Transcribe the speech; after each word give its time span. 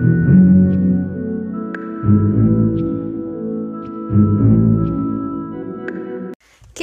¿Qué 0.00 0.06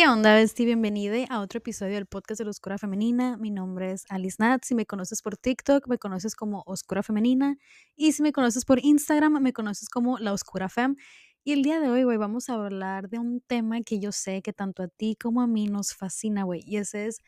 onda, 0.08 0.36
Besti? 0.36 0.66
Bienvenida 0.66 1.26
a 1.32 1.40
otro 1.40 1.58
episodio 1.58 1.96
del 1.96 2.06
podcast 2.06 2.38
de 2.38 2.46
la 2.46 2.52
Oscura 2.52 2.78
Femenina. 2.78 3.36
Mi 3.38 3.50
nombre 3.50 3.92
es 3.92 4.06
Alice 4.10 4.36
Nat. 4.38 4.64
Si 4.64 4.76
me 4.76 4.86
conoces 4.86 5.24
por 5.24 5.36
TikTok, 5.36 5.88
me 5.88 5.98
conoces 5.98 6.36
como 6.36 6.62
Oscura 6.68 7.02
Femenina. 7.02 7.58
Y 7.96 8.12
si 8.12 8.22
me 8.22 8.32
conoces 8.32 8.66
por 8.66 8.78
Instagram, 8.86 9.42
me 9.42 9.52
conoces 9.52 9.90
como 9.90 10.20
La 10.20 10.32
Oscura 10.32 10.70
Fem. 10.70 10.96
Y 11.44 11.54
el 11.54 11.64
día 11.64 11.80
de 11.80 11.90
hoy, 11.90 12.04
güey, 12.04 12.18
vamos 12.18 12.50
a 12.50 12.54
hablar 12.54 13.10
de 13.10 13.18
un 13.18 13.42
tema 13.42 13.82
que 13.82 14.00
yo 14.00 14.12
sé 14.12 14.44
que 14.44 14.54
tanto 14.54 14.84
a 14.84 14.90
ti 14.90 15.18
como 15.20 15.42
a 15.42 15.48
mí 15.48 15.66
nos 15.66 15.96
fascina, 15.96 16.44
güey. 16.44 16.62
Y 16.68 16.78
ese 16.78 17.08
es 17.08 17.22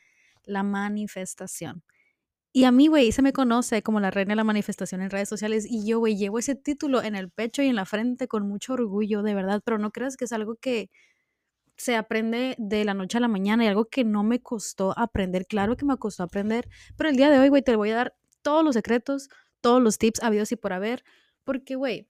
la 0.43 0.61
manifestación. 0.61 1.81
Y 2.51 2.63
a 2.63 2.71
mí, 2.71 2.87
güey, 2.87 3.11
se 3.11 3.21
me 3.21 3.31
conoce 3.31 3.83
como 3.83 3.99
la 3.99 4.11
reina 4.11 4.31
de 4.31 4.37
la 4.37 4.43
manifestación 4.43 5.01
en 5.01 5.11
redes 5.11 5.29
sociales. 5.29 5.65
Y 5.69 5.85
yo, 5.85 5.99
güey, 5.99 6.17
llevo 6.17 6.39
ese 6.39 6.55
título 6.55 7.03
en 7.03 7.15
el 7.15 7.29
pecho 7.29 7.61
y 7.61 7.67
en 7.67 7.75
la 7.75 7.85
frente 7.85 8.27
con 8.27 8.47
mucho 8.47 8.73
orgullo, 8.73 9.21
de 9.21 9.35
verdad. 9.35 9.61
Pero 9.63 9.77
no 9.77 9.91
creas 9.91 10.17
que 10.17 10.25
es 10.25 10.31
algo 10.33 10.55
que 10.55 10.89
se 11.79 11.95
aprende 11.95 12.55
de 12.57 12.83
la 12.85 12.93
noche 12.93 13.17
a 13.17 13.21
la 13.21 13.27
mañana 13.27 13.63
y 13.63 13.67
algo 13.67 13.85
que 13.85 14.03
no 14.03 14.23
me 14.23 14.41
costó 14.41 14.97
aprender. 14.97 15.45
Claro 15.47 15.77
que 15.77 15.85
me 15.85 15.97
costó 15.97 16.23
aprender, 16.23 16.67
pero 16.97 17.09
el 17.09 17.15
día 17.15 17.29
de 17.29 17.39
hoy, 17.39 17.49
güey, 17.49 17.61
te 17.61 17.75
voy 17.75 17.91
a 17.91 17.95
dar 17.95 18.15
todos 18.41 18.63
los 18.63 18.75
secretos, 18.75 19.29
todos 19.61 19.81
los 19.81 19.97
tips 19.97 20.21
habidos 20.21 20.51
y 20.51 20.57
por 20.57 20.73
haber, 20.73 21.03
porque, 21.45 21.75
güey, 21.75 22.09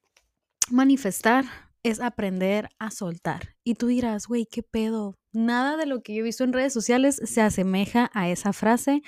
manifestar 0.71 1.45
es 1.83 1.99
aprender 1.99 2.69
a 2.79 2.91
soltar. 2.91 3.55
Y 3.63 3.75
tú 3.75 3.87
dirás, 3.87 4.27
güey, 4.27 4.45
¿qué 4.45 4.63
pedo? 4.63 5.17
Nada 5.31 5.77
de 5.77 5.85
lo 5.85 6.01
que 6.01 6.15
yo 6.15 6.21
he 6.21 6.23
visto 6.23 6.43
en 6.43 6.53
redes 6.53 6.73
sociales 6.73 7.21
se 7.23 7.41
asemeja 7.41 8.09
a 8.13 8.29
esa 8.29 8.53
frase. 8.53 9.01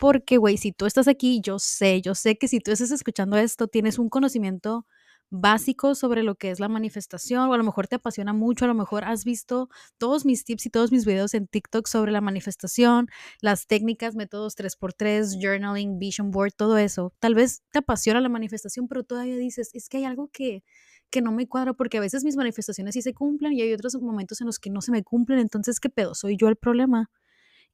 Porque, 0.00 0.38
güey, 0.38 0.56
si 0.56 0.72
tú 0.72 0.86
estás 0.86 1.08
aquí, 1.08 1.42
yo 1.42 1.58
sé, 1.58 2.00
yo 2.00 2.14
sé 2.14 2.38
que 2.38 2.48
si 2.48 2.58
tú 2.60 2.70
estás 2.72 2.90
escuchando 2.90 3.36
esto, 3.36 3.68
tienes 3.68 3.98
un 3.98 4.08
conocimiento 4.08 4.86
básicos 5.28 5.98
sobre 5.98 6.22
lo 6.22 6.36
que 6.36 6.50
es 6.50 6.58
la 6.58 6.68
manifestación 6.68 7.50
o 7.50 7.52
a 7.52 7.58
lo 7.58 7.64
mejor 7.64 7.86
te 7.86 7.96
apasiona 7.96 8.32
mucho, 8.32 8.64
a 8.64 8.68
lo 8.68 8.74
mejor 8.74 9.04
has 9.04 9.24
visto 9.26 9.68
todos 9.98 10.24
mis 10.24 10.44
tips 10.46 10.64
y 10.66 10.70
todos 10.70 10.90
mis 10.90 11.04
videos 11.04 11.34
en 11.34 11.46
TikTok 11.46 11.86
sobre 11.86 12.12
la 12.12 12.22
manifestación, 12.22 13.08
las 13.42 13.66
técnicas, 13.66 14.16
métodos 14.16 14.56
3x3, 14.56 15.36
journaling, 15.38 15.98
vision 15.98 16.30
board, 16.30 16.52
todo 16.56 16.78
eso. 16.78 17.12
Tal 17.18 17.34
vez 17.34 17.62
te 17.70 17.80
apasiona 17.80 18.22
la 18.22 18.30
manifestación, 18.30 18.88
pero 18.88 19.04
todavía 19.04 19.36
dices, 19.36 19.70
es 19.74 19.88
que 19.90 19.98
hay 19.98 20.04
algo 20.04 20.28
que 20.32 20.64
que 21.10 21.20
no 21.22 21.32
me 21.32 21.46
cuadra 21.48 21.74
porque 21.74 21.98
a 21.98 22.00
veces 22.00 22.22
mis 22.24 22.36
manifestaciones 22.36 22.94
sí 22.94 23.02
se 23.02 23.12
cumplen 23.14 23.52
y 23.52 23.60
hay 23.62 23.72
otros 23.74 23.96
momentos 24.00 24.40
en 24.40 24.46
los 24.46 24.60
que 24.60 24.70
no 24.70 24.80
se 24.80 24.92
me 24.92 25.02
cumplen, 25.02 25.40
entonces 25.40 25.80
¿qué 25.80 25.90
pedo? 25.90 26.14
¿Soy 26.14 26.36
yo 26.36 26.48
el 26.48 26.56
problema? 26.56 27.10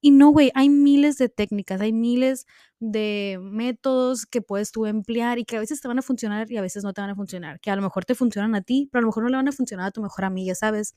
Y 0.00 0.10
no, 0.10 0.30
güey, 0.30 0.50
hay 0.54 0.68
miles 0.68 1.18
de 1.18 1.28
técnicas, 1.28 1.80
hay 1.80 1.92
miles 1.92 2.46
de 2.78 3.38
métodos 3.42 4.26
que 4.26 4.42
puedes 4.42 4.70
tú 4.70 4.86
emplear 4.86 5.38
y 5.38 5.44
que 5.44 5.56
a 5.56 5.60
veces 5.60 5.80
te 5.80 5.88
van 5.88 5.98
a 5.98 6.02
funcionar 6.02 6.50
y 6.50 6.56
a 6.56 6.62
veces 6.62 6.84
no 6.84 6.92
te 6.92 7.00
van 7.00 7.10
a 7.10 7.14
funcionar, 7.14 7.60
que 7.60 7.70
a 7.70 7.76
lo 7.76 7.82
mejor 7.82 8.04
te 8.04 8.14
funcionan 8.14 8.54
a 8.54 8.62
ti, 8.62 8.88
pero 8.92 9.00
a 9.00 9.02
lo 9.02 9.08
mejor 9.08 9.24
no 9.24 9.30
le 9.30 9.36
van 9.36 9.48
a 9.48 9.52
funcionar 9.52 9.86
a 9.86 9.90
tu 9.90 10.02
mejor 10.02 10.24
amiga, 10.24 10.54
¿sabes? 10.54 10.94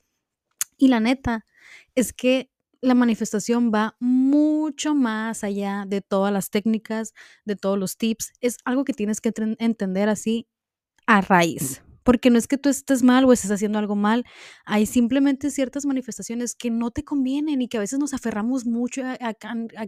Y 0.76 0.88
la 0.88 1.00
neta 1.00 1.44
es 1.94 2.12
que 2.12 2.50
la 2.82 2.94
manifestación 2.94 3.70
va 3.74 3.96
mucho 4.00 4.94
más 4.94 5.44
allá 5.44 5.84
de 5.86 6.00
todas 6.00 6.32
las 6.32 6.50
técnicas, 6.50 7.12
de 7.44 7.56
todos 7.56 7.78
los 7.78 7.96
tips. 7.98 8.32
Es 8.40 8.58
algo 8.64 8.84
que 8.84 8.94
tienes 8.94 9.20
que 9.20 9.32
entender 9.58 10.08
así 10.08 10.46
a 11.06 11.20
raíz 11.20 11.82
porque 12.02 12.30
no 12.30 12.38
es 12.38 12.46
que 12.48 12.58
tú 12.58 12.68
estés 12.68 13.02
mal 13.02 13.24
o 13.24 13.32
estés 13.32 13.50
haciendo 13.50 13.78
algo 13.78 13.96
mal, 13.96 14.24
hay 14.64 14.86
simplemente 14.86 15.50
ciertas 15.50 15.86
manifestaciones 15.86 16.54
que 16.54 16.70
no 16.70 16.90
te 16.90 17.04
convienen 17.04 17.62
y 17.62 17.68
que 17.68 17.76
a 17.76 17.80
veces 17.80 17.98
nos 17.98 18.14
aferramos 18.14 18.66
mucho 18.66 19.02
a, 19.04 19.34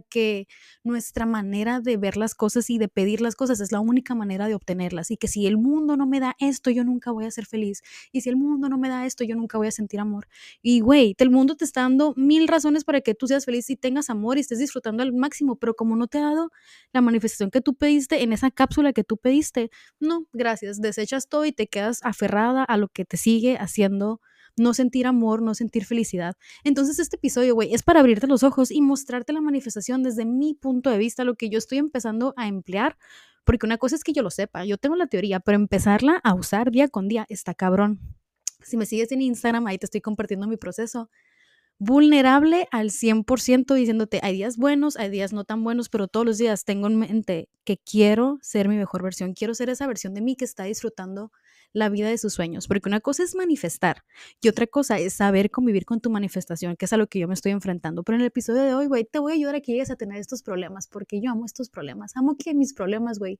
que 0.09 0.47
nuestra 0.83 1.25
manera 1.25 1.79
de 1.79 1.97
ver 1.97 2.17
las 2.17 2.35
cosas 2.35 2.69
y 2.69 2.77
de 2.77 2.87
pedir 2.87 3.21
las 3.21 3.35
cosas 3.35 3.59
es 3.59 3.71
la 3.71 3.79
única 3.79 4.15
manera 4.15 4.47
de 4.47 4.55
obtenerlas 4.55 5.11
y 5.11 5.17
que 5.17 5.27
si 5.27 5.47
el 5.47 5.57
mundo 5.57 5.97
no 5.97 6.05
me 6.05 6.19
da 6.19 6.35
esto, 6.39 6.69
yo 6.69 6.83
nunca 6.83 7.11
voy 7.11 7.25
a 7.25 7.31
ser 7.31 7.45
feliz 7.45 7.81
y 8.11 8.21
si 8.21 8.29
el 8.29 8.35
mundo 8.35 8.69
no 8.69 8.77
me 8.77 8.89
da 8.89 9.05
esto, 9.05 9.23
yo 9.23 9.35
nunca 9.35 9.57
voy 9.57 9.67
a 9.67 9.71
sentir 9.71 9.99
amor. 9.99 10.27
Y 10.61 10.81
güey, 10.81 11.15
el 11.17 11.29
mundo 11.29 11.55
te 11.55 11.65
está 11.65 11.81
dando 11.81 12.13
mil 12.15 12.47
razones 12.47 12.83
para 12.83 13.01
que 13.01 13.15
tú 13.15 13.27
seas 13.27 13.45
feliz 13.45 13.69
y 13.69 13.75
tengas 13.75 14.09
amor 14.09 14.37
y 14.37 14.41
estés 14.41 14.59
disfrutando 14.59 15.03
al 15.03 15.13
máximo, 15.13 15.55
pero 15.55 15.73
como 15.75 15.95
no 15.95 16.07
te 16.07 16.17
ha 16.17 16.21
dado 16.21 16.51
la 16.91 17.01
manifestación 17.01 17.49
que 17.49 17.61
tú 17.61 17.73
pediste 17.75 18.23
en 18.23 18.33
esa 18.33 18.51
cápsula 18.51 18.93
que 18.93 19.03
tú 19.03 19.17
pediste, 19.17 19.71
no, 19.99 20.25
gracias, 20.33 20.81
desechas 20.81 21.27
todo 21.27 21.45
y 21.45 21.51
te 21.51 21.67
quedas 21.67 22.02
aferrada 22.03 22.63
a 22.63 22.77
lo 22.77 22.87
que 22.87 23.05
te 23.05 23.17
sigue 23.17 23.57
haciendo 23.57 24.21
no 24.55 24.73
sentir 24.73 25.07
amor, 25.07 25.41
no 25.41 25.55
sentir 25.55 25.85
felicidad. 25.85 26.35
Entonces 26.63 26.99
este 26.99 27.15
episodio, 27.15 27.55
güey, 27.55 27.73
es 27.73 27.83
para 27.83 27.99
abrirte 27.99 28.27
los 28.27 28.43
ojos 28.43 28.71
y 28.71 28.81
mostrarte 28.81 29.33
la 29.33 29.41
manifestación 29.41 30.03
desde 30.03 30.25
mi 30.25 30.53
punto 30.53 30.89
de 30.89 30.97
vista, 30.97 31.23
lo 31.23 31.35
que 31.35 31.49
yo 31.49 31.57
estoy 31.57 31.79
empezando 31.79 32.33
a 32.37 32.47
emplear, 32.47 32.97
porque 33.43 33.65
una 33.65 33.77
cosa 33.77 33.95
es 33.95 34.03
que 34.03 34.13
yo 34.13 34.21
lo 34.21 34.29
sepa, 34.29 34.65
yo 34.65 34.77
tengo 34.77 34.95
la 34.95 35.07
teoría, 35.07 35.39
pero 35.39 35.55
empezarla 35.55 36.19
a 36.23 36.33
usar 36.33 36.71
día 36.71 36.87
con 36.87 37.07
día 37.07 37.25
está 37.29 37.53
cabrón. 37.53 37.99
Si 38.61 38.77
me 38.77 38.85
sigues 38.85 39.11
en 39.11 39.21
Instagram, 39.21 39.67
ahí 39.67 39.77
te 39.77 39.85
estoy 39.85 40.01
compartiendo 40.01 40.47
mi 40.47 40.57
proceso 40.57 41.09
vulnerable 41.79 42.67
al 42.71 42.91
100% 42.91 43.73
diciéndote, 43.73 44.19
hay 44.23 44.35
días 44.35 44.57
buenos, 44.57 44.95
hay 44.95 45.09
días 45.09 45.33
no 45.33 45.43
tan 45.43 45.63
buenos, 45.63 45.89
pero 45.89 46.07
todos 46.07 46.25
los 46.25 46.37
días 46.37 46.63
tengo 46.63 46.87
en 46.87 46.97
mente 46.97 47.49
que 47.65 47.77
quiero 47.77 48.37
ser 48.41 48.69
mi 48.69 48.77
mejor 48.77 49.03
versión, 49.03 49.33
quiero 49.33 49.53
ser 49.53 49.69
esa 49.69 49.85
versión 49.87 50.13
de 50.13 50.21
mí 50.21 50.35
que 50.35 50.45
está 50.45 50.63
disfrutando 50.63 51.31
la 51.73 51.89
vida 51.89 52.07
de 52.07 52.17
sus 52.17 52.33
sueños, 52.33 52.67
porque 52.67 52.87
una 52.87 53.01
cosa 53.01 53.23
es 53.23 53.35
manifestar 53.35 54.03
y 54.41 54.47
otra 54.47 54.67
cosa 54.67 54.99
es 54.99 55.13
saber 55.13 55.51
convivir 55.51 55.85
con 55.85 55.99
tu 55.99 56.09
manifestación, 56.09 56.75
que 56.77 56.85
es 56.85 56.93
a 56.93 56.97
lo 56.97 57.07
que 57.07 57.19
yo 57.19 57.27
me 57.27 57.33
estoy 57.33 57.51
enfrentando. 57.51 58.03
Pero 58.03 58.15
en 58.15 58.21
el 58.21 58.27
episodio 58.27 58.63
de 58.63 58.73
hoy, 58.73 58.87
güey, 58.87 59.03
te 59.03 59.19
voy 59.19 59.33
a 59.33 59.35
ayudar 59.35 59.55
a 59.55 59.61
que 59.61 59.73
llegues 59.73 59.91
a 59.91 59.95
tener 59.95 60.17
estos 60.17 60.43
problemas, 60.43 60.87
porque 60.87 61.19
yo 61.19 61.31
amo 61.31 61.45
estos 61.45 61.69
problemas, 61.69 62.15
amo 62.15 62.37
que 62.37 62.53
mis 62.53 62.73
problemas, 62.73 63.19
güey, 63.19 63.39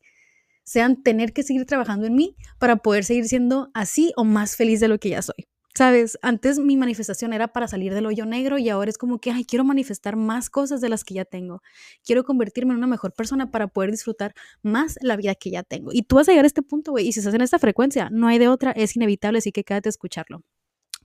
sean 0.63 1.03
tener 1.03 1.33
que 1.33 1.43
seguir 1.43 1.65
trabajando 1.65 2.07
en 2.07 2.15
mí 2.15 2.35
para 2.57 2.77
poder 2.77 3.03
seguir 3.03 3.25
siendo 3.25 3.69
así 3.73 4.13
o 4.15 4.23
más 4.23 4.55
feliz 4.55 4.79
de 4.79 4.87
lo 4.87 4.97
que 4.97 5.09
ya 5.09 5.21
soy. 5.21 5.47
Sabes, 5.75 6.19
antes 6.21 6.59
mi 6.59 6.77
manifestación 6.77 7.33
era 7.33 7.47
para 7.47 7.67
salir 7.67 7.95
del 7.95 8.05
hoyo 8.05 8.27
negro 8.27 8.59
y 8.59 8.69
ahora 8.69 8.91
es 8.91 8.99
como 8.99 9.17
que, 9.17 9.31
ay, 9.31 9.43
quiero 9.43 9.63
manifestar 9.63 10.15
más 10.15 10.51
cosas 10.51 10.81
de 10.81 10.89
las 10.89 11.03
que 11.03 11.15
ya 11.15 11.25
tengo. 11.25 11.63
Quiero 12.05 12.23
convertirme 12.23 12.73
en 12.73 12.77
una 12.77 12.85
mejor 12.85 13.13
persona 13.13 13.49
para 13.49 13.67
poder 13.67 13.89
disfrutar 13.89 14.35
más 14.61 14.99
la 15.01 15.15
vida 15.15 15.33
que 15.33 15.49
ya 15.49 15.63
tengo. 15.63 15.89
Y 15.91 16.03
tú 16.03 16.17
vas 16.17 16.29
a 16.29 16.31
llegar 16.31 16.45
a 16.45 16.47
este 16.47 16.61
punto, 16.61 16.91
güey, 16.91 17.07
y 17.07 17.11
si 17.11 17.21
estás 17.21 17.33
en 17.33 17.41
esta 17.41 17.57
frecuencia, 17.57 18.09
no 18.11 18.27
hay 18.27 18.37
de 18.37 18.49
otra, 18.49 18.71
es 18.71 18.95
inevitable, 18.95 19.39
así 19.39 19.51
que 19.51 19.63
quédate 19.63 19.89
a 19.89 19.91
escucharlo. 19.91 20.43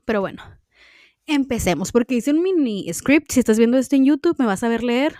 Pero 0.05 0.21
bueno, 0.21 0.43
empecemos, 1.25 1.91
porque 1.91 2.17
hice 2.17 2.33
un 2.33 2.43
mini 2.43 2.93
script. 2.93 3.33
Si 3.33 3.41
estás 3.41 3.56
viendo 3.56 3.79
esto 3.79 3.97
en 3.97 4.05
YouTube, 4.05 4.37
me 4.39 4.45
vas 4.45 4.62
a 4.65 4.69
ver 4.69 4.83
leer, 4.83 5.17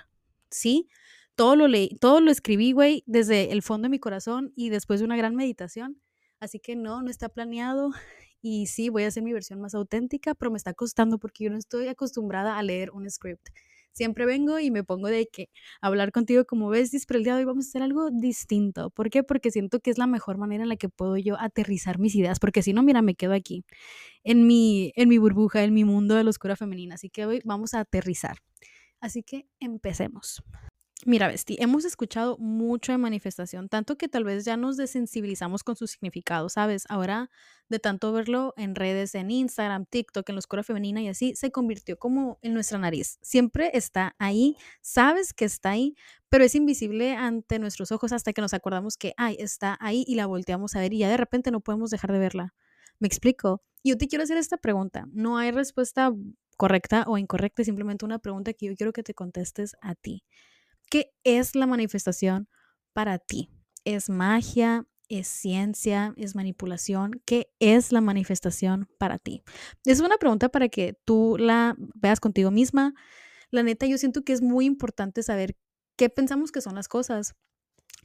¿sí? 0.51 0.91
Todo 1.37 1.57
lo 1.57 1.69
leí, 1.69 1.97
todo 2.01 2.21
lo 2.21 2.31
escribí, 2.31 2.73
güey, 2.73 3.03
desde 3.07 3.51
el 3.53 3.63
fondo 3.63 3.87
de 3.87 3.91
mi 3.91 3.99
corazón 3.99 4.53
y 4.57 4.69
después 4.69 5.01
de 5.01 5.07
una 5.07 5.17
gran 5.17 5.35
meditación. 5.37 6.03
Así 6.39 6.61
que 6.61 6.77
no, 6.77 7.03
no 7.03 7.11
está 7.11 7.31
planeado 7.31 7.93
y 8.41 8.67
sí, 8.67 8.89
voy 8.89 9.05
a 9.05 9.09
hacer 9.09 9.23
mi 9.23 9.33
versión 9.33 9.61
más 9.61 9.75
auténtica, 9.75 10.35
pero 10.35 10.51
me 10.51 10.57
está 10.57 10.75
costando 10.75 11.19
porque 11.19 11.45
yo 11.45 11.51
no 11.51 11.59
estoy 11.59 11.89
acostumbrada 11.89 12.59
a 12.59 12.63
leer 12.63 12.91
un 12.91 13.09
script. 13.11 13.49
Siempre 13.93 14.27
vengo 14.27 14.61
y 14.61 14.71
me 14.71 14.85
pongo 14.85 15.09
de 15.09 15.27
que 15.27 15.49
hablar 15.81 16.13
contigo 16.13 16.45
como 16.45 16.69
ves, 16.69 16.93
pero 17.07 17.19
el 17.19 17.25
día 17.25 17.35
de 17.35 17.41
hoy 17.41 17.45
vamos 17.47 17.67
a 17.67 17.69
hacer 17.71 17.83
algo 17.83 18.11
distinto. 18.13 18.91
¿Por 18.91 19.11
qué? 19.11 19.25
Porque 19.25 19.51
siento 19.51 19.81
que 19.81 19.91
es 19.91 19.99
la 19.99 20.07
mejor 20.07 20.39
manera 20.39 20.63
en 20.63 20.69
la 20.69 20.77
que 20.77 20.89
puedo 20.89 21.17
yo 21.17 21.37
aterrizar 21.41 21.99
mis 21.99 22.15
ideas, 22.15 22.39
porque 22.39 22.63
si 22.63 22.73
no, 22.73 22.85
mira, 22.85 23.03
me 23.03 23.17
quedo 23.17 23.33
aquí 23.33 23.65
en 24.25 24.47
mi, 24.47 24.93
en 24.95 25.09
mi 25.09 25.19
burbuja, 25.19 25.65
en 25.65 25.75
mi 25.75 25.85
mundo 25.85 26.15
de 26.15 26.25
la 26.25 26.31
oscura 26.31 26.55
femenina. 26.55 26.95
Así 26.95 27.11
que 27.11 27.27
hoy 27.27 27.41
vamos 27.45 27.75
a 27.75 27.81
aterrizar. 27.81 28.39
Así 29.01 29.23
que 29.23 29.47
empecemos. 29.59 30.43
Mira, 31.07 31.29
Besti, 31.29 31.57
hemos 31.61 31.85
escuchado 31.85 32.37
mucho 32.39 32.91
de 32.91 32.99
manifestación, 32.99 33.69
tanto 33.69 33.97
que 33.97 34.09
tal 34.09 34.25
vez 34.25 34.45
ya 34.45 34.57
nos 34.57 34.77
desensibilizamos 34.77 35.63
con 35.63 35.77
su 35.77 35.87
significado, 35.87 36.49
¿sabes? 36.49 36.85
Ahora, 36.89 37.31
de 37.69 37.79
tanto 37.79 38.11
verlo 38.13 38.53
en 38.57 38.75
redes, 38.75 39.15
en 39.15 39.31
Instagram, 39.31 39.87
TikTok, 39.87 40.29
en 40.29 40.35
la 40.35 40.41
oscura 40.41 40.65
femenina 40.65 41.01
y 41.01 41.07
así, 41.07 41.37
se 41.37 41.53
convirtió 41.53 41.99
como 42.01 42.41
en 42.43 42.53
nuestra 42.53 42.79
nariz. 42.81 43.21
Siempre 43.23 43.71
está 43.75 44.17
ahí, 44.19 44.57
sabes 44.81 45.33
que 45.33 45.45
está 45.45 45.71
ahí, 45.71 45.95
pero 46.29 46.43
es 46.43 46.57
invisible 46.57 47.15
ante 47.15 47.61
nuestros 47.61 47.93
ojos 47.93 48.13
hasta 48.13 48.33
que 48.33 48.41
nos 48.41 48.53
acordamos 48.53 48.97
que, 48.97 49.15
ay, 49.17 49.37
está 49.39 49.79
ahí 49.81 50.05
y 50.05 50.17
la 50.17 50.27
volteamos 50.27 50.75
a 50.75 50.81
ver 50.81 50.93
y 50.93 50.99
ya 50.99 51.09
de 51.09 51.17
repente 51.17 51.53
no 51.53 51.61
podemos 51.61 51.91
dejar 51.91 52.11
de 52.13 52.19
verla. 52.19 52.55
¿Me 52.99 53.07
explico? 53.07 53.63
Yo 53.85 53.97
te 53.97 54.09
quiero 54.09 54.25
hacer 54.25 54.37
esta 54.37 54.57
pregunta. 54.57 55.07
No 55.13 55.39
hay 55.39 55.53
respuesta 55.53 56.13
correcta 56.57 57.05
o 57.07 57.19
incorrecta, 57.19 57.63
simplemente 57.63 58.05
una 58.05 58.19
pregunta 58.19 58.53
que 58.53 58.67
yo 58.67 58.75
quiero 58.75 58.93
que 58.93 59.05
te 59.05 59.15
contestes 59.15 59.77
a 59.81 59.95
ti. 59.95 60.25
¿Qué 60.91 61.13
es 61.25 61.55
la 61.55 61.67
manifestación 61.67 62.49
para 62.93 63.19
ti? 63.19 63.51
¿Es 63.85 64.09
magia? 64.09 64.87
¿Es 65.09 65.29
ciencia? 65.29 66.15
¿Es 66.17 66.35
manipulación? 66.35 67.23
¿Qué 67.27 67.51
es 67.61 67.93
la 67.93 68.01
manifestación 68.01 68.89
para 68.99 69.19
ti? 69.19 69.43
Es 69.85 70.01
una 70.01 70.17
pregunta 70.17 70.49
para 70.49 70.69
que 70.69 70.99
tú 71.05 71.37
la 71.39 71.77
veas 71.95 72.21
contigo 72.21 72.51
misma. 72.51 72.95
La 73.51 73.63
neta, 73.63 73.87
yo 73.87 73.99
siento 73.99 74.23
que 74.23 74.33
es 74.33 74.43
muy 74.43 74.67
importante 74.67 75.23
saber 75.23 75.57
qué 75.97 76.09
pensamos 76.11 76.53
que 76.53 76.61
son 76.61 76.75
las 76.75 76.89
cosas. 76.89 77.35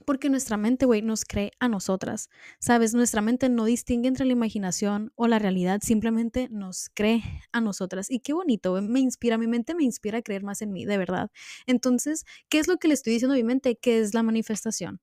Porque 0.06 0.30
nuestra 0.30 0.58
mente, 0.58 0.86
güey, 0.86 1.02
nos 1.02 1.26
cree 1.26 1.52
a 1.60 1.68
nosotras. 1.68 2.30
Sabes, 2.60 2.94
nuestra 2.94 3.22
mente 3.22 3.50
no 3.50 3.66
distingue 3.66 4.08
entre 4.08 4.26
la 4.26 4.34
imaginación 4.34 5.12
o 5.16 5.28
la 5.28 5.40
realidad, 5.40 5.82
simplemente 5.84 6.50
nos 6.50 6.90
cree 6.94 7.24
a 7.52 7.62
nosotras. 7.62 8.10
Y 8.10 8.20
qué 8.20 8.34
bonito, 8.34 8.82
me 8.82 9.00
inspira, 9.00 9.38
mi 9.38 9.48
mente 9.48 9.76
me 9.76 9.84
inspira 9.84 10.20
a 10.20 10.22
creer 10.22 10.44
más 10.44 10.62
en 10.62 10.72
mí, 10.72 10.86
de 10.86 10.98
verdad. 10.98 11.32
Entonces, 11.66 12.26
¿qué 12.50 12.60
es 12.60 12.68
lo 12.68 12.78
que 12.78 12.88
le 12.88 12.94
estoy 12.94 13.14
diciendo 13.14 13.34
a 13.34 13.38
mi 13.38 13.44
mente? 13.44 13.78
¿Qué 13.78 14.00
es 14.00 14.14
la 14.14 14.24
manifestación? 14.24 15.00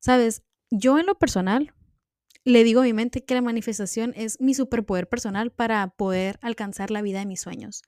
Sabes, 0.00 0.42
yo 0.70 0.98
en 0.98 1.06
lo 1.06 1.16
personal 1.18 1.74
le 2.44 2.64
digo 2.64 2.80
a 2.80 2.84
mi 2.84 2.92
mente 2.92 3.24
que 3.24 3.34
la 3.34 3.42
manifestación 3.42 4.12
es 4.16 4.40
mi 4.40 4.54
superpoder 4.54 5.08
personal 5.08 5.50
para 5.52 5.88
poder 5.88 6.38
alcanzar 6.42 6.90
la 6.90 7.02
vida 7.02 7.20
de 7.20 7.26
mis 7.26 7.40
sueños. 7.40 7.82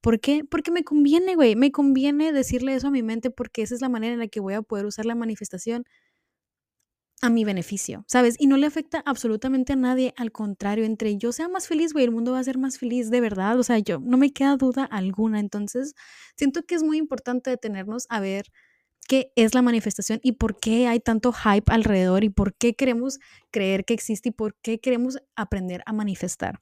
¿Por 0.00 0.20
qué? 0.20 0.44
Porque 0.44 0.70
me 0.72 0.84
conviene, 0.84 1.36
güey, 1.36 1.54
me 1.56 1.70
conviene 1.72 2.32
decirle 2.32 2.74
eso 2.74 2.88
a 2.88 2.90
mi 2.90 3.02
mente 3.02 3.30
porque 3.30 3.62
esa 3.62 3.74
es 3.74 3.80
la 3.82 3.88
manera 3.88 4.12
en 4.14 4.20
la 4.20 4.28
que 4.28 4.40
voy 4.40 4.54
a 4.54 4.62
poder 4.62 4.86
usar 4.86 5.06
la 5.06 5.14
manifestación 5.14 5.84
a 7.22 7.28
mi 7.28 7.44
beneficio, 7.44 8.04
¿sabes? 8.08 8.36
Y 8.38 8.46
no 8.46 8.56
le 8.56 8.66
afecta 8.66 9.02
absolutamente 9.04 9.74
a 9.74 9.76
nadie, 9.76 10.14
al 10.16 10.32
contrario, 10.32 10.84
entre 10.86 11.18
yo 11.18 11.32
sea 11.32 11.48
más 11.48 11.68
feliz, 11.68 11.92
güey, 11.92 12.06
el 12.06 12.10
mundo 12.12 12.32
va 12.32 12.38
a 12.38 12.44
ser 12.44 12.56
más 12.58 12.78
feliz, 12.78 13.10
de 13.10 13.20
verdad, 13.20 13.58
o 13.58 13.62
sea, 13.62 13.78
yo 13.78 13.98
no 14.00 14.16
me 14.16 14.32
queda 14.32 14.56
duda 14.56 14.84
alguna, 14.84 15.38
entonces 15.38 15.94
siento 16.36 16.62
que 16.62 16.74
es 16.76 16.82
muy 16.82 16.96
importante 16.96 17.50
detenernos 17.50 18.06
a 18.08 18.20
ver 18.20 18.46
qué 19.10 19.32
es 19.34 19.54
la 19.56 19.62
manifestación 19.62 20.20
y 20.22 20.32
por 20.32 20.60
qué 20.60 20.86
hay 20.86 21.00
tanto 21.00 21.32
hype 21.32 21.72
alrededor 21.72 22.22
y 22.22 22.28
por 22.30 22.54
qué 22.54 22.74
queremos 22.74 23.18
creer 23.50 23.84
que 23.84 23.92
existe 23.92 24.28
y 24.28 24.32
por 24.32 24.54
qué 24.62 24.78
queremos 24.78 25.18
aprender 25.34 25.82
a 25.84 25.92
manifestar. 25.92 26.60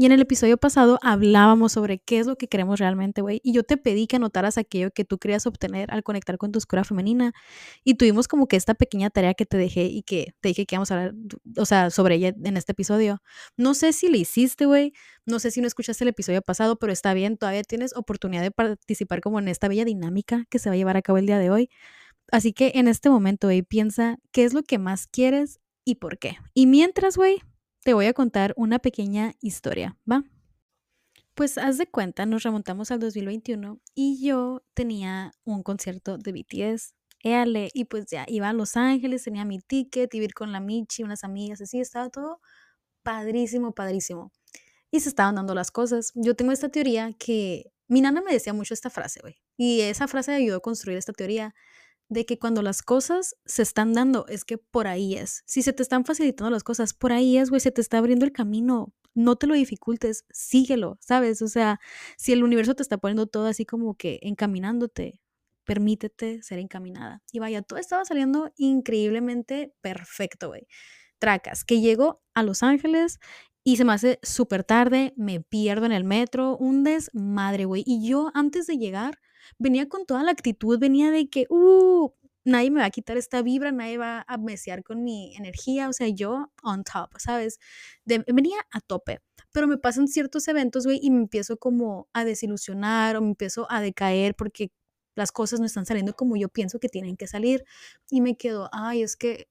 Y 0.00 0.06
en 0.06 0.12
el 0.12 0.22
episodio 0.22 0.56
pasado 0.56 0.98
hablábamos 1.02 1.72
sobre 1.72 1.98
qué 1.98 2.20
es 2.20 2.26
lo 2.26 2.36
que 2.36 2.48
queremos 2.48 2.80
realmente, 2.80 3.20
güey. 3.20 3.42
Y 3.44 3.52
yo 3.52 3.64
te 3.64 3.76
pedí 3.76 4.06
que 4.06 4.16
anotaras 4.16 4.56
aquello 4.56 4.90
que 4.92 5.04
tú 5.04 5.18
querías 5.18 5.44
obtener 5.46 5.92
al 5.92 6.02
conectar 6.02 6.38
con 6.38 6.52
tu 6.52 6.56
oscura 6.56 6.84
femenina. 6.84 7.34
Y 7.84 7.96
tuvimos 7.96 8.26
como 8.26 8.48
que 8.48 8.56
esta 8.56 8.72
pequeña 8.72 9.10
tarea 9.10 9.34
que 9.34 9.44
te 9.44 9.58
dejé 9.58 9.84
y 9.84 10.02
que 10.02 10.32
te 10.40 10.48
dije 10.48 10.64
que 10.64 10.76
íbamos 10.76 10.90
a 10.90 10.94
hablar, 10.94 11.14
o 11.54 11.66
sea, 11.66 11.90
sobre 11.90 12.14
ella 12.14 12.32
en 12.42 12.56
este 12.56 12.72
episodio. 12.72 13.20
No 13.58 13.74
sé 13.74 13.92
si 13.92 14.08
le 14.08 14.16
hiciste, 14.16 14.64
güey. 14.64 14.94
No 15.26 15.38
sé 15.38 15.50
si 15.50 15.60
no 15.60 15.66
escuchaste 15.66 16.02
el 16.04 16.08
episodio 16.08 16.40
pasado, 16.40 16.78
pero 16.78 16.94
está 16.94 17.12
bien. 17.12 17.36
Todavía 17.36 17.62
tienes 17.62 17.94
oportunidad 17.94 18.40
de 18.40 18.52
participar 18.52 19.20
como 19.20 19.38
en 19.38 19.48
esta 19.48 19.68
bella 19.68 19.84
dinámica 19.84 20.46
que 20.48 20.58
se 20.58 20.70
va 20.70 20.76
a 20.76 20.78
llevar 20.78 20.96
a 20.96 21.02
cabo 21.02 21.18
el 21.18 21.26
día 21.26 21.38
de 21.38 21.50
hoy. 21.50 21.68
Así 22.32 22.54
que 22.54 22.72
en 22.76 22.88
este 22.88 23.10
momento, 23.10 23.48
güey, 23.48 23.60
piensa 23.60 24.16
qué 24.32 24.44
es 24.44 24.54
lo 24.54 24.62
que 24.62 24.78
más 24.78 25.08
quieres 25.08 25.60
y 25.84 25.96
por 25.96 26.18
qué. 26.18 26.38
Y 26.54 26.66
mientras, 26.66 27.18
güey, 27.18 27.42
te 27.82 27.94
voy 27.94 28.06
a 28.06 28.12
contar 28.14 28.54
una 28.56 28.78
pequeña 28.78 29.34
historia, 29.40 29.96
¿va? 30.10 30.24
Pues 31.34 31.58
haz 31.58 31.78
de 31.78 31.86
cuenta, 31.86 32.26
nos 32.26 32.42
remontamos 32.42 32.90
al 32.90 33.00
2021 33.00 33.80
y 33.94 34.24
yo 34.24 34.62
tenía 34.74 35.32
un 35.44 35.62
concierto 35.62 36.18
de 36.18 36.32
BTS, 36.32 36.94
éale, 37.22 37.70
y 37.72 37.84
pues 37.86 38.06
ya 38.06 38.24
iba 38.28 38.48
a 38.48 38.52
Los 38.52 38.76
Ángeles, 38.76 39.24
tenía 39.24 39.44
mi 39.44 39.60
ticket, 39.60 40.12
iba 40.14 40.26
a 40.26 40.28
con 40.34 40.52
la 40.52 40.60
Michi, 40.60 41.02
unas 41.02 41.24
amigas, 41.24 41.60
así, 41.60 41.80
estaba 41.80 42.10
todo 42.10 42.40
padrísimo, 43.02 43.72
padrísimo. 43.72 44.32
Y 44.90 45.00
se 45.00 45.08
estaban 45.08 45.36
dando 45.36 45.54
las 45.54 45.70
cosas. 45.70 46.12
Yo 46.14 46.34
tengo 46.34 46.52
esta 46.52 46.68
teoría 46.68 47.14
que 47.18 47.72
mi 47.88 48.00
nana 48.00 48.22
me 48.22 48.32
decía 48.32 48.52
mucho 48.52 48.74
esta 48.74 48.90
frase, 48.90 49.20
güey. 49.20 49.36
Y 49.56 49.82
esa 49.82 50.08
frase 50.08 50.32
ayudó 50.32 50.58
a 50.58 50.60
construir 50.60 50.98
esta 50.98 51.12
teoría 51.12 51.54
de 52.10 52.26
que 52.26 52.38
cuando 52.38 52.60
las 52.60 52.82
cosas 52.82 53.36
se 53.46 53.62
están 53.62 53.94
dando, 53.94 54.26
es 54.26 54.44
que 54.44 54.58
por 54.58 54.88
ahí 54.88 55.14
es. 55.14 55.42
Si 55.46 55.62
se 55.62 55.72
te 55.72 55.82
están 55.82 56.04
facilitando 56.04 56.50
las 56.50 56.64
cosas, 56.64 56.92
por 56.92 57.12
ahí 57.12 57.38
es, 57.38 57.50
güey, 57.50 57.60
se 57.60 57.70
te 57.70 57.80
está 57.80 57.98
abriendo 57.98 58.26
el 58.26 58.32
camino. 58.32 58.92
No 59.14 59.36
te 59.36 59.46
lo 59.46 59.54
dificultes, 59.54 60.24
síguelo, 60.30 60.98
¿sabes? 61.00 61.40
O 61.40 61.48
sea, 61.48 61.80
si 62.18 62.32
el 62.32 62.42
universo 62.42 62.74
te 62.74 62.82
está 62.82 62.98
poniendo 62.98 63.26
todo 63.28 63.46
así 63.46 63.64
como 63.64 63.94
que 63.94 64.18
encaminándote, 64.22 65.20
permítete 65.64 66.42
ser 66.42 66.58
encaminada. 66.58 67.22
Y 67.32 67.38
vaya, 67.38 67.62
todo 67.62 67.78
estaba 67.78 68.04
saliendo 68.04 68.52
increíblemente 68.56 69.72
perfecto, 69.80 70.48
güey. 70.48 70.66
Tracas, 71.20 71.64
que 71.64 71.80
llego 71.80 72.22
a 72.34 72.42
Los 72.42 72.64
Ángeles 72.64 73.20
y 73.62 73.76
se 73.76 73.84
me 73.84 73.92
hace 73.92 74.18
súper 74.22 74.64
tarde, 74.64 75.12
me 75.16 75.40
pierdo 75.40 75.86
en 75.86 75.92
el 75.92 76.02
metro, 76.02 76.56
un 76.56 76.82
desmadre, 76.82 77.66
güey. 77.66 77.84
Y 77.86 78.08
yo 78.08 78.32
antes 78.34 78.66
de 78.66 78.78
llegar, 78.78 79.18
venía 79.58 79.88
con 79.88 80.06
toda 80.06 80.22
la 80.22 80.32
actitud, 80.32 80.78
venía 80.78 81.10
de 81.10 81.28
que, 81.28 81.46
uh, 81.50 82.10
nadie 82.44 82.70
me 82.70 82.80
va 82.80 82.86
a 82.86 82.90
quitar 82.90 83.16
esta 83.16 83.42
vibra, 83.42 83.72
nadie 83.72 83.98
va 83.98 84.24
a 84.26 84.38
mesear 84.38 84.82
con 84.82 85.04
mi 85.04 85.34
energía, 85.36 85.88
o 85.88 85.92
sea, 85.92 86.08
yo 86.08 86.50
on 86.62 86.84
top, 86.84 87.10
¿sabes? 87.18 87.58
venía 88.06 88.58
a 88.72 88.80
tope, 88.80 89.20
pero 89.52 89.66
me 89.68 89.78
pasan 89.78 90.08
ciertos 90.08 90.48
eventos, 90.48 90.86
güey, 90.86 90.98
y 91.02 91.10
me 91.10 91.18
empiezo 91.18 91.58
como 91.58 92.08
a 92.12 92.24
desilusionar 92.24 93.16
o 93.16 93.20
me 93.22 93.28
empiezo 93.28 93.66
a 93.70 93.80
decaer 93.80 94.34
porque 94.36 94.70
las 95.16 95.32
cosas 95.32 95.60
no 95.60 95.66
están 95.66 95.86
saliendo 95.86 96.14
como 96.14 96.36
yo 96.36 96.48
pienso 96.48 96.78
que 96.80 96.88
tienen 96.88 97.16
que 97.16 97.26
salir 97.26 97.64
y 98.10 98.20
me 98.22 98.36
quedo, 98.36 98.68
ay, 98.72 99.02
es 99.02 99.16
que 99.16 99.48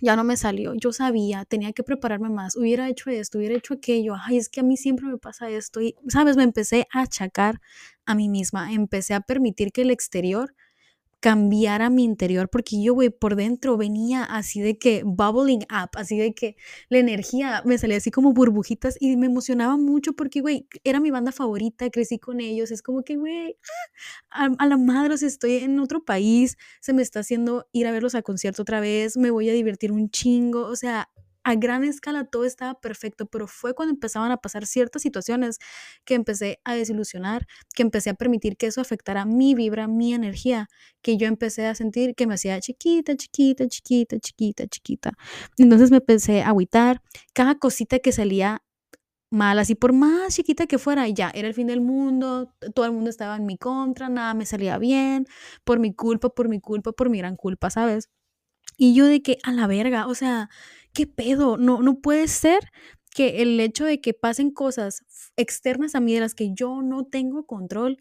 ya 0.00 0.16
no 0.16 0.24
me 0.24 0.36
salió, 0.36 0.74
yo 0.74 0.92
sabía, 0.92 1.44
tenía 1.44 1.72
que 1.72 1.82
prepararme 1.82 2.28
más, 2.30 2.56
hubiera 2.56 2.88
hecho 2.88 3.10
esto, 3.10 3.38
hubiera 3.38 3.56
hecho 3.56 3.74
aquello, 3.74 4.14
ay, 4.20 4.38
es 4.38 4.48
que 4.48 4.60
a 4.60 4.62
mí 4.62 4.76
siempre 4.76 5.06
me 5.06 5.18
pasa 5.18 5.50
esto 5.50 5.80
y, 5.80 5.94
sabes, 6.08 6.36
me 6.36 6.44
empecé 6.44 6.86
a 6.92 7.02
achacar 7.02 7.60
a 8.06 8.14
mí 8.14 8.28
misma, 8.28 8.72
empecé 8.72 9.14
a 9.14 9.20
permitir 9.20 9.72
que 9.72 9.82
el 9.82 9.90
exterior 9.90 10.54
cambiara 11.20 11.90
mi 11.90 12.04
interior, 12.04 12.48
porque 12.48 12.80
yo, 12.82 12.94
güey, 12.94 13.10
por 13.10 13.34
dentro 13.36 13.76
venía 13.76 14.24
así 14.24 14.60
de 14.60 14.78
que 14.78 15.02
bubbling 15.04 15.64
up, 15.64 15.90
así 15.94 16.16
de 16.16 16.32
que 16.34 16.56
la 16.88 16.98
energía 16.98 17.62
me 17.64 17.76
salía 17.78 17.96
así 17.96 18.10
como 18.10 18.32
burbujitas 18.32 18.96
y 19.00 19.16
me 19.16 19.26
emocionaba 19.26 19.76
mucho 19.76 20.12
porque, 20.12 20.40
güey, 20.40 20.68
era 20.84 21.00
mi 21.00 21.10
banda 21.10 21.32
favorita, 21.32 21.90
crecí 21.90 22.18
con 22.18 22.40
ellos, 22.40 22.70
es 22.70 22.82
como 22.82 23.02
que, 23.02 23.16
güey, 23.16 23.56
a, 24.30 24.48
a, 24.58 24.66
la 24.66 24.76
madre, 24.76 25.14
estoy 25.14 25.56
en 25.56 25.80
otro 25.80 26.04
país, 26.04 26.56
se 26.80 26.92
me 26.92 27.02
está 27.02 27.20
haciendo 27.20 27.66
ir 27.72 27.86
a 27.86 27.92
verlos 27.92 28.14
a 28.14 28.22
concierto 28.22 28.62
otra 28.62 28.80
vez, 28.80 29.16
me 29.16 29.30
voy 29.30 29.50
a 29.50 29.52
divertir 29.52 29.92
un 29.92 30.10
chingo, 30.10 30.66
o 30.66 30.76
sea, 30.76 31.08
a 31.48 31.54
gran 31.54 31.82
escala 31.82 32.24
todo 32.24 32.44
estaba 32.44 32.78
perfecto, 32.78 33.26
pero 33.26 33.46
fue 33.46 33.74
cuando 33.74 33.94
empezaban 33.94 34.30
a 34.32 34.36
pasar 34.36 34.66
ciertas 34.66 35.00
situaciones 35.00 35.58
que 36.04 36.14
empecé 36.14 36.60
a 36.64 36.74
desilusionar, 36.74 37.46
que 37.74 37.82
empecé 37.82 38.10
a 38.10 38.14
permitir 38.14 38.58
que 38.58 38.66
eso 38.66 38.82
afectara 38.82 39.24
mi 39.24 39.54
vibra, 39.54 39.88
mi 39.88 40.12
energía, 40.12 40.68
que 41.00 41.16
yo 41.16 41.26
empecé 41.26 41.66
a 41.66 41.74
sentir 41.74 42.14
que 42.14 42.26
me 42.26 42.34
hacía 42.34 42.60
chiquita, 42.60 43.16
chiquita, 43.16 43.66
chiquita, 43.66 44.18
chiquita, 44.18 44.66
chiquita. 44.66 45.12
Entonces 45.56 45.90
me 45.90 45.96
empecé 45.98 46.42
a 46.42 46.48
agüitar, 46.48 47.00
cada 47.32 47.54
cosita 47.54 47.98
que 47.98 48.12
salía 48.12 48.62
mal, 49.30 49.58
así 49.58 49.74
por 49.74 49.92
más 49.94 50.34
chiquita 50.34 50.66
que 50.66 50.78
fuera, 50.78 51.08
ya 51.08 51.30
era 51.34 51.48
el 51.48 51.54
fin 51.54 51.66
del 51.66 51.80
mundo, 51.80 52.54
todo 52.74 52.84
el 52.86 52.92
mundo 52.92 53.10
estaba 53.10 53.36
en 53.36 53.46
mi 53.46 53.56
contra, 53.56 54.08
nada 54.10 54.34
me 54.34 54.46
salía 54.46 54.76
bien, 54.78 55.26
por 55.64 55.78
mi 55.78 55.94
culpa, 55.94 56.28
por 56.30 56.48
mi 56.48 56.60
culpa, 56.60 56.92
por 56.92 57.10
mi 57.10 57.18
gran 57.18 57.36
culpa, 57.36 57.70
¿sabes? 57.70 58.10
Y 58.76 58.94
yo 58.94 59.06
de 59.06 59.22
que 59.22 59.38
a 59.42 59.52
la 59.52 59.66
verga, 59.66 60.06
o 60.06 60.14
sea, 60.14 60.50
¿qué 60.92 61.06
pedo? 61.06 61.56
No, 61.56 61.82
no 61.82 62.00
puede 62.00 62.28
ser 62.28 62.60
que 63.14 63.42
el 63.42 63.58
hecho 63.60 63.84
de 63.84 64.00
que 64.00 64.14
pasen 64.14 64.50
cosas 64.50 65.02
externas 65.36 65.94
a 65.94 66.00
mí 66.00 66.14
de 66.14 66.20
las 66.20 66.34
que 66.34 66.52
yo 66.54 66.82
no 66.82 67.04
tengo 67.04 67.46
control 67.46 67.98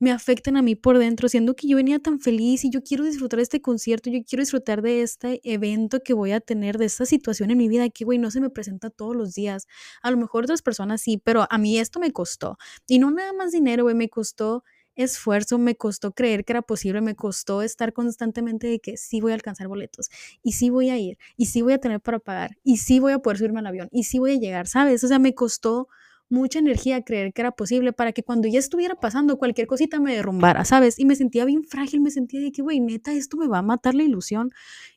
me 0.00 0.12
afecten 0.12 0.56
a 0.56 0.62
mí 0.62 0.76
por 0.76 0.98
dentro, 0.98 1.28
siendo 1.28 1.56
que 1.56 1.66
yo 1.66 1.76
venía 1.76 1.98
tan 1.98 2.20
feliz 2.20 2.64
y 2.64 2.70
yo 2.70 2.82
quiero 2.82 3.04
disfrutar 3.04 3.38
de 3.38 3.42
este 3.42 3.60
concierto, 3.60 4.10
yo 4.10 4.20
quiero 4.24 4.42
disfrutar 4.42 4.80
de 4.80 5.02
este 5.02 5.40
evento 5.42 6.00
que 6.04 6.14
voy 6.14 6.32
a 6.32 6.40
tener, 6.40 6.78
de 6.78 6.84
esta 6.84 7.04
situación 7.04 7.50
en 7.50 7.58
mi 7.58 7.68
vida 7.68 7.88
que, 7.88 8.04
güey, 8.04 8.18
no 8.18 8.30
se 8.30 8.40
me 8.40 8.50
presenta 8.50 8.90
todos 8.90 9.16
los 9.16 9.34
días. 9.34 9.66
A 10.02 10.10
lo 10.12 10.16
mejor 10.16 10.44
otras 10.44 10.62
personas 10.62 11.00
sí, 11.00 11.18
pero 11.22 11.46
a 11.50 11.58
mí 11.58 11.78
esto 11.78 11.98
me 11.98 12.12
costó. 12.12 12.58
Y 12.86 13.00
no 13.00 13.10
nada 13.10 13.32
más 13.32 13.50
dinero, 13.50 13.84
güey, 13.84 13.96
me 13.96 14.08
costó 14.08 14.62
esfuerzo, 14.98 15.58
me 15.58 15.76
costó 15.76 16.12
creer 16.12 16.44
que 16.44 16.52
era 16.52 16.62
posible, 16.62 17.00
me 17.00 17.14
costó 17.14 17.62
estar 17.62 17.92
constantemente 17.92 18.66
de 18.66 18.80
que 18.80 18.96
sí 18.96 19.20
voy 19.20 19.32
a 19.32 19.34
alcanzar 19.34 19.68
boletos 19.68 20.10
y 20.42 20.52
sí 20.52 20.70
voy 20.70 20.90
a 20.90 20.98
ir 20.98 21.18
y 21.36 21.46
sí 21.46 21.62
voy 21.62 21.72
a 21.72 21.78
tener 21.78 22.00
para 22.00 22.18
pagar 22.18 22.58
y 22.64 22.78
sí 22.78 23.00
voy 23.00 23.12
a 23.12 23.18
poder 23.18 23.38
subirme 23.38 23.60
al 23.60 23.66
avión 23.66 23.88
y 23.92 24.04
sí 24.04 24.18
voy 24.18 24.32
a 24.32 24.38
llegar, 24.38 24.66
¿sabes? 24.66 25.02
O 25.04 25.08
sea, 25.08 25.18
me 25.18 25.34
costó 25.34 25.88
mucha 26.30 26.58
energía 26.58 27.02
creer 27.02 27.32
que 27.32 27.42
era 27.42 27.52
posible 27.52 27.92
para 27.92 28.12
que 28.12 28.22
cuando 28.22 28.48
ya 28.48 28.58
estuviera 28.58 28.94
pasando 28.94 29.38
cualquier 29.38 29.66
cosita 29.66 30.00
me 30.00 30.14
derrumbara, 30.14 30.64
¿sabes? 30.64 30.98
Y 30.98 31.04
me 31.04 31.16
sentía 31.16 31.44
bien 31.44 31.64
frágil, 31.64 32.00
me 32.00 32.10
sentía 32.10 32.40
de 32.40 32.52
que, 32.52 32.62
güey, 32.62 32.80
neta, 32.80 33.12
esto 33.12 33.36
me 33.36 33.48
va 33.48 33.58
a 33.58 33.62
matar 33.62 33.94
la 33.94 34.02
ilusión. 34.02 34.50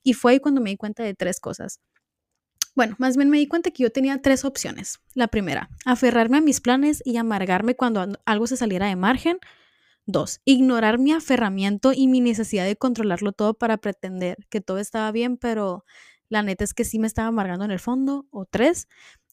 Y 0.03 0.13
fue 0.13 0.33
ahí 0.33 0.39
cuando 0.39 0.61
me 0.61 0.71
di 0.71 0.77
cuenta 0.77 1.03
de 1.03 1.13
tres 1.13 1.39
cosas. 1.39 1.79
Bueno, 2.75 2.95
más 2.99 3.17
bien 3.17 3.29
me 3.29 3.37
di 3.37 3.47
cuenta 3.47 3.71
que 3.71 3.83
yo 3.83 3.91
tenía 3.91 4.21
tres 4.21 4.45
opciones. 4.45 4.99
La 5.13 5.27
primera, 5.27 5.69
aferrarme 5.85 6.37
a 6.37 6.41
mis 6.41 6.61
planes 6.61 7.01
y 7.05 7.17
amargarme 7.17 7.75
cuando 7.75 8.07
algo 8.25 8.47
se 8.47 8.57
saliera 8.57 8.87
de 8.87 8.95
margen. 8.95 9.39
Dos, 10.11 10.41
ignorar 10.43 10.99
mi 10.99 11.13
aferramiento 11.13 11.93
y 11.93 12.09
mi 12.09 12.19
necesidad 12.19 12.65
de 12.65 12.75
controlarlo 12.75 13.31
todo 13.31 13.53
para 13.53 13.77
pretender 13.77 14.45
que 14.49 14.59
todo 14.59 14.77
estaba 14.77 15.09
bien, 15.13 15.37
pero 15.37 15.85
la 16.27 16.43
neta 16.43 16.65
es 16.65 16.73
que 16.73 16.83
sí 16.83 16.99
me 16.99 17.07
estaba 17.07 17.29
amargando 17.29 17.63
en 17.63 17.71
el 17.71 17.79
fondo. 17.79 18.27
O 18.29 18.43
tres, 18.43 18.89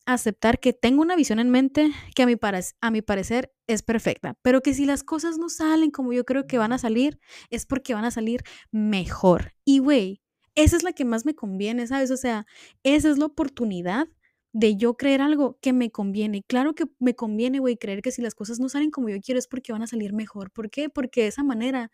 aceptar 0.07 0.61
que 0.61 0.73
tengo 0.73 1.03
una 1.03 1.17
visión 1.17 1.41
en 1.41 1.51
mente 1.51 1.91
que 2.15 2.23
a 2.23 2.27
mi, 2.27 2.37
a 2.81 2.91
mi 2.93 3.03
parecer 3.03 3.53
es 3.67 3.83
perfecta, 3.83 4.37
pero 4.41 4.61
que 4.61 4.73
si 4.73 4.85
las 4.85 5.03
cosas 5.03 5.37
no 5.37 5.49
salen 5.49 5.91
como 5.91 6.13
yo 6.13 6.25
creo 6.25 6.47
que 6.47 6.59
van 6.59 6.73
a 6.73 6.79
salir, 6.79 7.19
es 7.51 7.67
porque 7.67 7.95
van 7.95 8.05
a 8.05 8.13
salir 8.13 8.45
mejor. 8.71 9.55
Y 9.65 9.81
güey, 9.81 10.23
esa 10.55 10.77
es 10.77 10.85
la 10.85 10.93
que 10.93 11.05
más 11.05 11.27
me 11.27 11.35
conviene, 11.35 11.89
¿sabes? 11.89 12.13
O 12.13 12.17
sea, 12.17 12.47
esa 12.85 13.11
es 13.11 13.19
la 13.19 13.27
oportunidad 13.27 14.07
de 14.53 14.77
yo 14.77 14.97
creer 14.97 15.21
algo 15.21 15.59
que 15.61 15.73
me 15.73 15.91
conviene. 15.91 16.43
Claro 16.47 16.75
que 16.75 16.85
me 16.99 17.15
conviene, 17.15 17.59
güey, 17.59 17.77
creer 17.77 18.03
que 18.03 18.13
si 18.13 18.23
las 18.23 18.35
cosas 18.35 18.61
no 18.61 18.69
salen 18.69 18.91
como 18.91 19.09
yo 19.09 19.19
quiero 19.21 19.39
es 19.39 19.47
porque 19.47 19.73
van 19.73 19.83
a 19.83 19.87
salir 19.87 20.13
mejor. 20.13 20.51
¿Por 20.51 20.71
qué? 20.71 20.89
Porque 20.89 21.23
de 21.23 21.29
esa 21.29 21.45
manera 21.45 21.91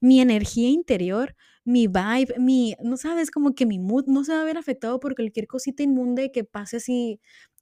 mi 0.00 0.20
energía 0.20 0.68
interior, 0.70 1.36
mi 1.64 1.86
vibe, 1.88 2.34
mi, 2.38 2.74
no 2.82 2.96
sabes, 2.96 3.30
como 3.30 3.54
que 3.54 3.66
mi 3.66 3.78
mood 3.78 4.06
no 4.06 4.24
se 4.24 4.34
va 4.34 4.42
a 4.42 4.44
ver 4.44 4.58
afectado 4.58 5.00
por 5.00 5.14
cualquier 5.14 5.46
cosita 5.46 5.82
inmunde 5.82 6.32
que 6.32 6.44
pase 6.44 6.78
así 6.78 7.20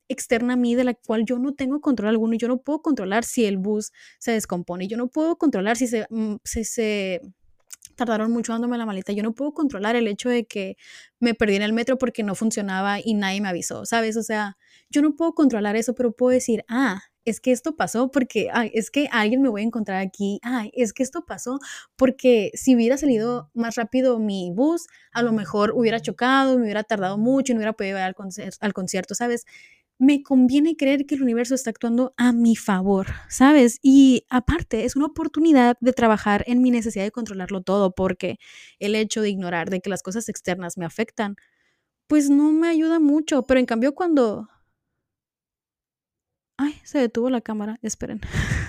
externa 0.09 0.55
a 0.55 0.57
mí 0.57 0.75
de 0.75 0.85
la 0.85 0.95
cual 0.95 1.25
yo 1.25 1.39
no 1.39 1.55
tengo 1.55 1.81
control 1.81 2.11
alguno 2.11 2.35
yo 2.35 2.49
no 2.49 2.59
puedo 2.63 2.83
controlar 2.83 3.25
si 3.25 3.45
el 3.45 3.59
bus 3.59 3.93
se 4.19 4.33
descompone, 4.33 4.89
yo 4.89 4.97
no 4.97 5.09
puedo 5.09 5.37
controlar 5.39 5.77
si 5.77 5.87
se, 5.87 6.07
mm, 6.11 6.37
se 6.45 7.21
tardaron 8.01 8.31
mucho 8.33 8.53
dándome 8.53 8.79
la 8.79 8.87
maleta. 8.87 9.13
Yo 9.13 9.23
no 9.23 9.35
puedo 9.35 9.53
controlar 9.53 9.95
el 9.95 10.09
hecho 10.09 10.31
de 10.31 10.47
que 10.47 10.77
me 11.21 11.35
perdí 11.35 11.57
en 11.57 11.63
el 11.63 11.75
metro 11.75 11.99
porque 11.99 12.23
no 12.23 12.35
funcionaba 12.35 12.99
y 12.99 13.13
nadie 13.13 13.43
me 13.43 13.49
avisó, 13.49 13.85
¿sabes? 13.85 14.17
O 14.17 14.23
sea, 14.23 14.57
yo 14.89 15.03
no 15.03 15.17
puedo 15.17 15.35
controlar 15.35 15.77
eso, 15.77 15.95
pero 15.95 16.13
puedo 16.13 16.33
decir, 16.33 16.65
ah, 16.69 17.03
es 17.27 17.41
que 17.41 17.53
esto 17.53 17.77
pasó 17.77 18.11
porque 18.11 18.49
es 18.73 18.91
que 18.91 19.07
alguien 19.13 19.43
me 19.43 19.51
voy 19.51 19.61
a 19.61 19.65
encontrar 19.65 20.01
aquí, 20.01 20.41
ay, 20.43 20.71
es 20.75 20.95
que 20.95 21.03
esto 21.03 21.27
pasó 21.27 21.59
porque 21.95 22.51
si 22.55 22.75
hubiera 22.75 22.97
salido 22.97 23.51
más 23.53 23.75
rápido 23.77 24.19
mi 24.19 24.51
bus, 24.51 24.87
a 25.13 25.23
lo 25.23 25.33
mejor 25.33 25.73
hubiera 25.77 26.01
chocado, 26.01 26.57
me 26.57 26.65
hubiera 26.65 26.85
tardado 26.85 27.19
mucho 27.19 27.53
y 27.53 27.55
no 27.55 27.59
hubiera 27.59 27.75
podido 27.75 27.99
ir 27.99 28.05
al, 28.05 28.15
al 28.61 28.73
concierto, 28.73 29.15
¿sabes? 29.15 29.45
Me 30.01 30.23
conviene 30.23 30.77
creer 30.77 31.05
que 31.07 31.15
el 31.15 31.23
universo 31.23 31.55
está 31.55 31.69
actuando 31.71 32.15
a 32.17 32.33
mi 32.33 32.57
favor, 32.57 33.09
¿sabes? 33.29 33.79
Y 33.83 34.25
aparte, 34.31 34.85
es 34.87 34.97
una 34.97 35.05
oportunidad 35.07 35.77
de 35.81 35.93
trabajar 35.93 36.43
en 36.47 36.63
mi 36.63 36.71
necesidad 36.71 37.05
de 37.05 37.11
controlarlo 37.11 37.61
todo, 37.61 37.93
porque 37.95 38.39
el 38.79 38.95
hecho 38.95 39.21
de 39.21 39.29
ignorar 39.31 39.69
de 39.69 39.81
que 39.81 39.91
las 39.91 40.03
cosas 40.03 40.29
externas 40.31 40.79
me 40.79 40.87
afectan, 40.87 41.37
pues 42.09 42.31
no 42.31 42.53
me 42.53 42.69
ayuda 42.69 42.99
mucho, 43.01 43.47
pero 43.47 43.61
en 43.61 43.67
cambio 43.67 43.95
cuando 43.95 44.49
Ay, 46.59 46.75
se 46.85 46.99
detuvo 46.99 47.31
la 47.31 47.41
cámara. 47.41 47.79
Esperen. 47.83 48.21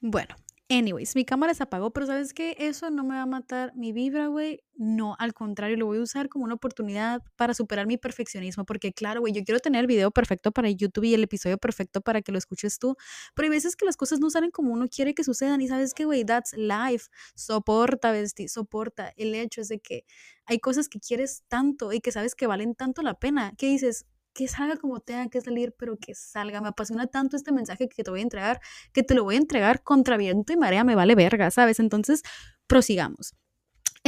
bueno, 0.00 0.36
anyways, 0.68 1.14
mi 1.14 1.24
cámara 1.24 1.54
se 1.54 1.62
apagó, 1.62 1.92
pero 1.92 2.06
¿sabes 2.06 2.34
qué? 2.34 2.56
Eso 2.58 2.90
no 2.90 3.04
me 3.04 3.14
va 3.14 3.22
a 3.22 3.26
matar 3.26 3.72
mi 3.76 3.92
vibra, 3.92 4.26
güey. 4.28 4.62
No, 4.74 5.16
al 5.18 5.32
contrario, 5.32 5.76
lo 5.76 5.86
voy 5.86 5.98
a 5.98 6.02
usar 6.02 6.28
como 6.28 6.44
una 6.44 6.54
oportunidad 6.54 7.22
para 7.36 7.54
superar 7.54 7.86
mi 7.86 7.96
perfeccionismo, 7.96 8.64
porque 8.64 8.92
claro, 8.92 9.20
güey, 9.20 9.32
yo 9.32 9.42
quiero 9.44 9.60
tener 9.60 9.80
el 9.80 9.86
video 9.86 10.10
perfecto 10.10 10.52
para 10.52 10.68
YouTube 10.70 11.04
y 11.04 11.14
el 11.14 11.24
episodio 11.24 11.58
perfecto 11.58 12.00
para 12.00 12.22
que 12.22 12.32
lo 12.32 12.38
escuches 12.38 12.78
tú, 12.78 12.96
pero 13.34 13.46
hay 13.46 13.50
veces 13.50 13.76
que 13.76 13.84
las 13.84 13.96
cosas 13.96 14.20
no 14.20 14.30
salen 14.30 14.50
como 14.50 14.72
uno 14.72 14.86
quiere 14.88 15.14
que 15.14 15.24
sucedan 15.24 15.60
y 15.60 15.68
sabes 15.68 15.94
qué, 15.94 16.04
güey, 16.04 16.24
that's 16.24 16.52
life. 16.56 17.06
Soporta, 17.34 18.10
bestie, 18.12 18.48
soporta. 18.48 19.12
El 19.16 19.34
hecho 19.34 19.60
es 19.60 19.68
de 19.68 19.78
que 19.80 20.04
hay 20.46 20.58
cosas 20.58 20.88
que 20.88 21.00
quieres 21.00 21.44
tanto 21.48 21.92
y 21.92 22.00
que 22.00 22.12
sabes 22.12 22.34
que 22.34 22.46
valen 22.46 22.74
tanto 22.74 23.02
la 23.02 23.14
pena, 23.18 23.54
que 23.56 23.66
dices, 23.66 24.06
que 24.36 24.48
salga 24.48 24.76
como 24.76 25.00
tenga 25.00 25.28
que 25.28 25.40
salir, 25.40 25.74
pero 25.78 25.96
que 25.96 26.14
salga. 26.14 26.60
Me 26.60 26.68
apasiona 26.68 27.06
tanto 27.06 27.36
este 27.36 27.52
mensaje 27.52 27.88
que 27.88 28.04
te 28.04 28.10
voy 28.10 28.20
a 28.20 28.22
entregar, 28.24 28.60
que 28.92 29.02
te 29.02 29.14
lo 29.14 29.24
voy 29.24 29.36
a 29.36 29.38
entregar 29.38 29.82
contra 29.82 30.16
viento 30.16 30.52
y 30.52 30.56
marea, 30.56 30.84
me 30.84 30.94
vale 30.94 31.14
verga, 31.14 31.50
¿sabes? 31.50 31.80
Entonces, 31.80 32.22
prosigamos 32.66 33.34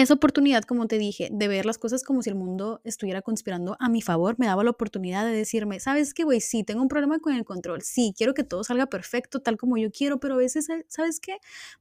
esa 0.02 0.14
oportunidad, 0.14 0.62
como 0.62 0.86
te 0.86 0.96
dije, 0.96 1.28
de 1.32 1.48
ver 1.48 1.66
las 1.66 1.76
cosas 1.76 2.04
como 2.04 2.22
si 2.22 2.30
el 2.30 2.36
mundo 2.36 2.80
estuviera 2.84 3.20
conspirando 3.20 3.76
a 3.80 3.88
mi 3.88 4.00
favor, 4.00 4.36
me 4.38 4.46
daba 4.46 4.62
la 4.62 4.70
oportunidad 4.70 5.26
de 5.26 5.32
decirme, 5.32 5.80
¿sabes 5.80 6.14
qué, 6.14 6.22
güey? 6.22 6.40
Sí, 6.40 6.62
tengo 6.62 6.82
un 6.82 6.88
problema 6.88 7.18
con 7.18 7.34
el 7.34 7.44
control, 7.44 7.82
sí, 7.82 8.14
quiero 8.16 8.32
que 8.32 8.44
todo 8.44 8.62
salga 8.62 8.86
perfecto, 8.86 9.40
tal 9.40 9.56
como 9.56 9.76
yo 9.76 9.90
quiero, 9.90 10.20
pero 10.20 10.34
a 10.34 10.36
veces, 10.36 10.68
¿sabes 10.86 11.18
qué? 11.18 11.38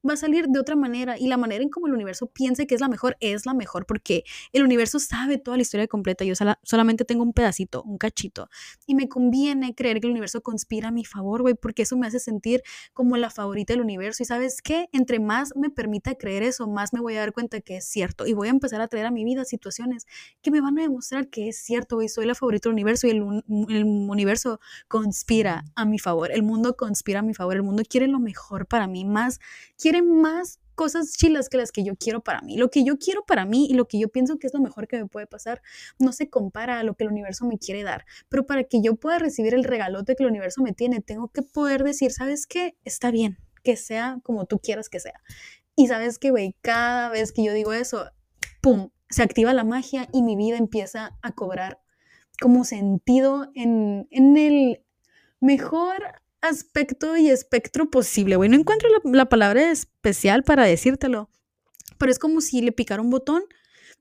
Va 0.08 0.14
a 0.14 0.18
salir 0.18 0.48
de 0.48 0.60
otra 0.60 0.76
manera 0.76 1.20
y 1.20 1.28
la 1.28 1.38
manera 1.38 1.64
en 1.64 1.70
como 1.70 1.86
el 1.86 1.94
universo 1.94 2.26
piense 2.26 2.66
que 2.66 2.74
es 2.74 2.82
la 2.82 2.88
mejor 2.88 3.18
es 3.20 3.46
la 3.46 3.54
mejor, 3.54 3.86
porque 3.86 4.24
el 4.52 4.64
universo 4.64 4.98
sabe 4.98 5.38
toda 5.38 5.56
la 5.58 5.62
historia 5.62 5.88
completa, 5.88 6.26
yo 6.26 6.34
solamente 6.64 7.06
tengo 7.06 7.22
un 7.22 7.34
pedacito, 7.34 7.84
un 7.84 8.00
cachito, 8.00 8.50
y 8.88 8.96
me 8.96 9.08
conviene 9.08 9.76
creer 9.76 10.00
que 10.02 10.08
el 10.08 10.12
universo 10.12 10.42
conspira 10.42 10.88
a 10.88 10.92
mi 10.92 11.06
favor, 11.06 11.44
güey, 11.44 11.54
porque 11.54 11.84
eso 11.84 11.96
me 11.96 12.08
hace 12.08 12.20
sentir 12.20 12.64
como 12.94 13.16
la 13.16 13.30
favorita 13.30 13.74
del 13.74 13.82
universo 13.82 14.24
y 14.24 14.26
¿sabes 14.26 14.64
qué? 14.64 14.90
Entre 14.92 15.20
más 15.20 15.56
me 15.56 15.70
permita 15.70 16.16
creer 16.16 16.42
eso, 16.42 16.68
más 16.68 16.94
me 16.94 17.00
voy 17.00 17.16
a 17.16 17.20
dar 17.20 17.32
cuenta 17.32 17.62
que 17.62 17.78
es 17.78 17.86
cierto 17.86 18.07
y 18.26 18.34
voy 18.34 18.48
a 18.48 18.52
empezar 18.52 18.82
a 18.82 18.88
traer 18.88 19.06
a 19.06 19.12
mi 19.12 19.24
vida 19.24 19.46
situaciones 19.46 20.06
que 20.42 20.52
me 20.52 20.62
van 20.62 20.78
a 20.80 20.82
demostrar 20.82 21.28
que 21.30 21.50
es 21.50 21.58
cierto 21.58 22.02
y 22.02 22.10
soy 22.10 22.26
la 22.26 22.36
favorita 22.36 22.70
del 22.70 22.74
universo 22.74 23.08
y 23.08 23.12
el, 23.12 23.44
el 23.70 23.84
universo 23.84 24.60
conspira 24.88 25.66
a 25.76 25.86
mi 25.86 26.00
favor, 26.00 26.32
el 26.32 26.44
mundo 26.44 26.76
conspira 26.76 27.20
a 27.20 27.24
mi 27.24 27.34
favor, 27.34 27.56
el 27.56 27.64
mundo 27.64 27.84
quiere 27.88 28.08
lo 28.08 28.20
mejor 28.20 28.68
para 28.68 28.88
mí, 28.88 29.06
más, 29.06 29.40
quiere 29.78 30.02
más 30.02 30.60
cosas 30.78 31.14
chilas 31.14 31.50
que 31.50 31.58
las 31.58 31.72
que 31.72 31.84
yo 31.84 31.96
quiero 31.96 32.22
para 32.22 32.42
mí. 32.42 32.56
Lo 32.56 32.70
que 32.70 32.84
yo 32.84 33.00
quiero 33.00 33.26
para 33.26 33.46
mí 33.46 33.66
y 33.68 33.74
lo 33.74 33.88
que 33.88 33.98
yo 34.00 34.10
pienso 34.10 34.38
que 34.38 34.46
es 34.46 34.54
lo 34.54 34.62
mejor 34.62 34.88
que 34.88 34.98
me 34.98 35.08
puede 35.08 35.26
pasar 35.26 35.64
no 35.98 36.14
se 36.14 36.30
compara 36.30 36.80
a 36.80 36.84
lo 36.84 36.94
que 36.94 37.04
el 37.04 37.10
universo 37.10 37.46
me 37.46 37.58
quiere 37.58 37.82
dar. 37.82 38.06
Pero 38.30 38.46
para 38.46 38.64
que 38.64 38.80
yo 38.82 38.96
pueda 38.96 39.18
recibir 39.18 39.56
el 39.56 39.64
regalote 39.64 40.16
que 40.16 40.24
el 40.24 40.30
universo 40.30 40.62
me 40.62 40.74
tiene, 40.74 41.02
tengo 41.02 41.30
que 41.30 41.42
poder 41.42 41.84
decir, 41.84 42.12
¿sabes 42.12 42.46
qué? 42.46 42.76
Está 42.86 43.10
bien, 43.10 43.40
que 43.64 43.76
sea 43.76 44.20
como 44.22 44.46
tú 44.46 44.60
quieras 44.60 44.88
que 44.88 45.00
sea. 45.00 45.20
Y 45.80 45.88
sabes 45.88 46.18
que, 46.18 46.32
güey, 46.32 46.56
cada 46.62 47.08
vez 47.10 47.32
que 47.32 47.44
yo 47.44 47.54
digo 47.54 47.72
eso, 47.72 48.10
¡pum! 48.62 48.90
Se 49.10 49.22
activa 49.22 49.54
la 49.54 49.64
magia 49.64 50.10
y 50.12 50.24
mi 50.24 50.36
vida 50.36 50.58
empieza 50.58 51.18
a 51.22 51.32
cobrar 51.34 51.80
como 52.42 52.66
sentido 52.66 53.52
en, 53.54 54.08
el 54.12 54.84
mejor 55.40 56.02
aspecto 56.42 57.16
y 57.16 57.30
espectro 57.30 57.92
posible, 57.92 58.38
güey. 58.38 58.50
No 58.50 58.58
encuentro 58.58 58.90
la, 58.90 59.00
la, 59.04 59.30
palabra 59.30 59.70
especial 59.70 60.44
para 60.44 60.66
decírtelo, 60.66 61.30
pero 62.00 62.12
es 62.12 62.18
como 62.18 62.42
si 62.42 62.62
le 62.62 62.72
picara 62.72 63.04
un 63.04 63.12
botón 63.12 63.44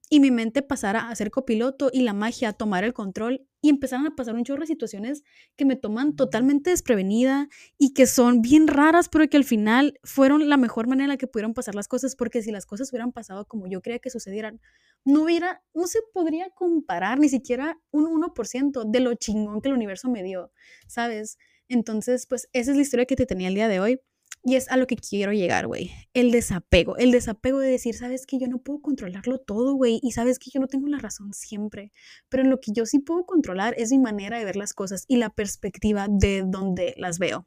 y 0.08 0.20
mi 0.20 0.30
mente 0.30 0.62
pasara 0.62 1.10
a 1.10 1.14
ser 1.14 1.30
copiloto 1.30 1.90
y 1.92 2.04
la 2.04 2.14
magia 2.14 2.48
a 2.48 2.52
tomar 2.54 2.84
el 2.84 2.94
control 2.94 3.46
y 3.66 3.68
empezaron 3.68 4.06
a 4.06 4.14
pasar 4.14 4.36
un 4.36 4.44
chorro 4.44 4.60
de 4.60 4.68
situaciones 4.68 5.24
que 5.56 5.64
me 5.64 5.74
toman 5.74 6.14
totalmente 6.14 6.70
desprevenida 6.70 7.48
y 7.76 7.94
que 7.94 8.06
son 8.06 8.40
bien 8.40 8.68
raras, 8.68 9.08
pero 9.08 9.28
que 9.28 9.36
al 9.36 9.42
final 9.42 9.98
fueron 10.04 10.48
la 10.48 10.56
mejor 10.56 10.86
manera 10.86 11.06
en 11.06 11.08
la 11.08 11.16
que 11.16 11.26
pudieron 11.26 11.52
pasar 11.52 11.74
las 11.74 11.88
cosas, 11.88 12.14
porque 12.14 12.42
si 12.42 12.52
las 12.52 12.64
cosas 12.64 12.92
hubieran 12.92 13.10
pasado 13.10 13.44
como 13.48 13.66
yo 13.66 13.82
creía 13.82 13.98
que 13.98 14.08
sucedieran, 14.08 14.60
no 15.04 15.24
hubiera, 15.24 15.64
no 15.74 15.88
se 15.88 15.98
podría 16.14 16.48
comparar 16.50 17.18
ni 17.18 17.28
siquiera 17.28 17.76
un 17.90 18.06
1% 18.06 18.84
de 18.88 19.00
lo 19.00 19.14
chingón 19.14 19.60
que 19.60 19.68
el 19.68 19.74
universo 19.74 20.08
me 20.08 20.22
dio, 20.22 20.52
¿sabes? 20.86 21.36
Entonces, 21.66 22.28
pues 22.28 22.48
esa 22.52 22.70
es 22.70 22.76
la 22.76 22.82
historia 22.82 23.06
que 23.06 23.16
te 23.16 23.26
tenía 23.26 23.48
el 23.48 23.56
día 23.56 23.66
de 23.66 23.80
hoy. 23.80 24.00
Y 24.48 24.54
es 24.54 24.70
a 24.70 24.76
lo 24.76 24.86
que 24.86 24.94
quiero 24.94 25.32
llegar, 25.32 25.66
güey. 25.66 25.90
El 26.14 26.30
desapego. 26.30 26.96
El 26.98 27.10
desapego 27.10 27.58
de 27.58 27.68
decir, 27.68 27.96
sabes 27.96 28.26
que 28.26 28.38
yo 28.38 28.46
no 28.46 28.58
puedo 28.58 28.80
controlarlo 28.80 29.38
todo, 29.38 29.74
güey. 29.74 29.98
Y 30.04 30.12
sabes 30.12 30.38
que 30.38 30.52
yo 30.52 30.60
no 30.60 30.68
tengo 30.68 30.86
la 30.86 30.98
razón 30.98 31.34
siempre. 31.34 31.90
Pero 32.28 32.44
en 32.44 32.50
lo 32.50 32.60
que 32.60 32.70
yo 32.72 32.86
sí 32.86 33.00
puedo 33.00 33.26
controlar 33.26 33.74
es 33.76 33.90
mi 33.90 33.98
manera 33.98 34.38
de 34.38 34.44
ver 34.44 34.54
las 34.54 34.72
cosas 34.72 35.04
y 35.08 35.16
la 35.16 35.30
perspectiva 35.30 36.06
de 36.08 36.44
donde 36.46 36.94
las 36.96 37.18
veo. 37.18 37.44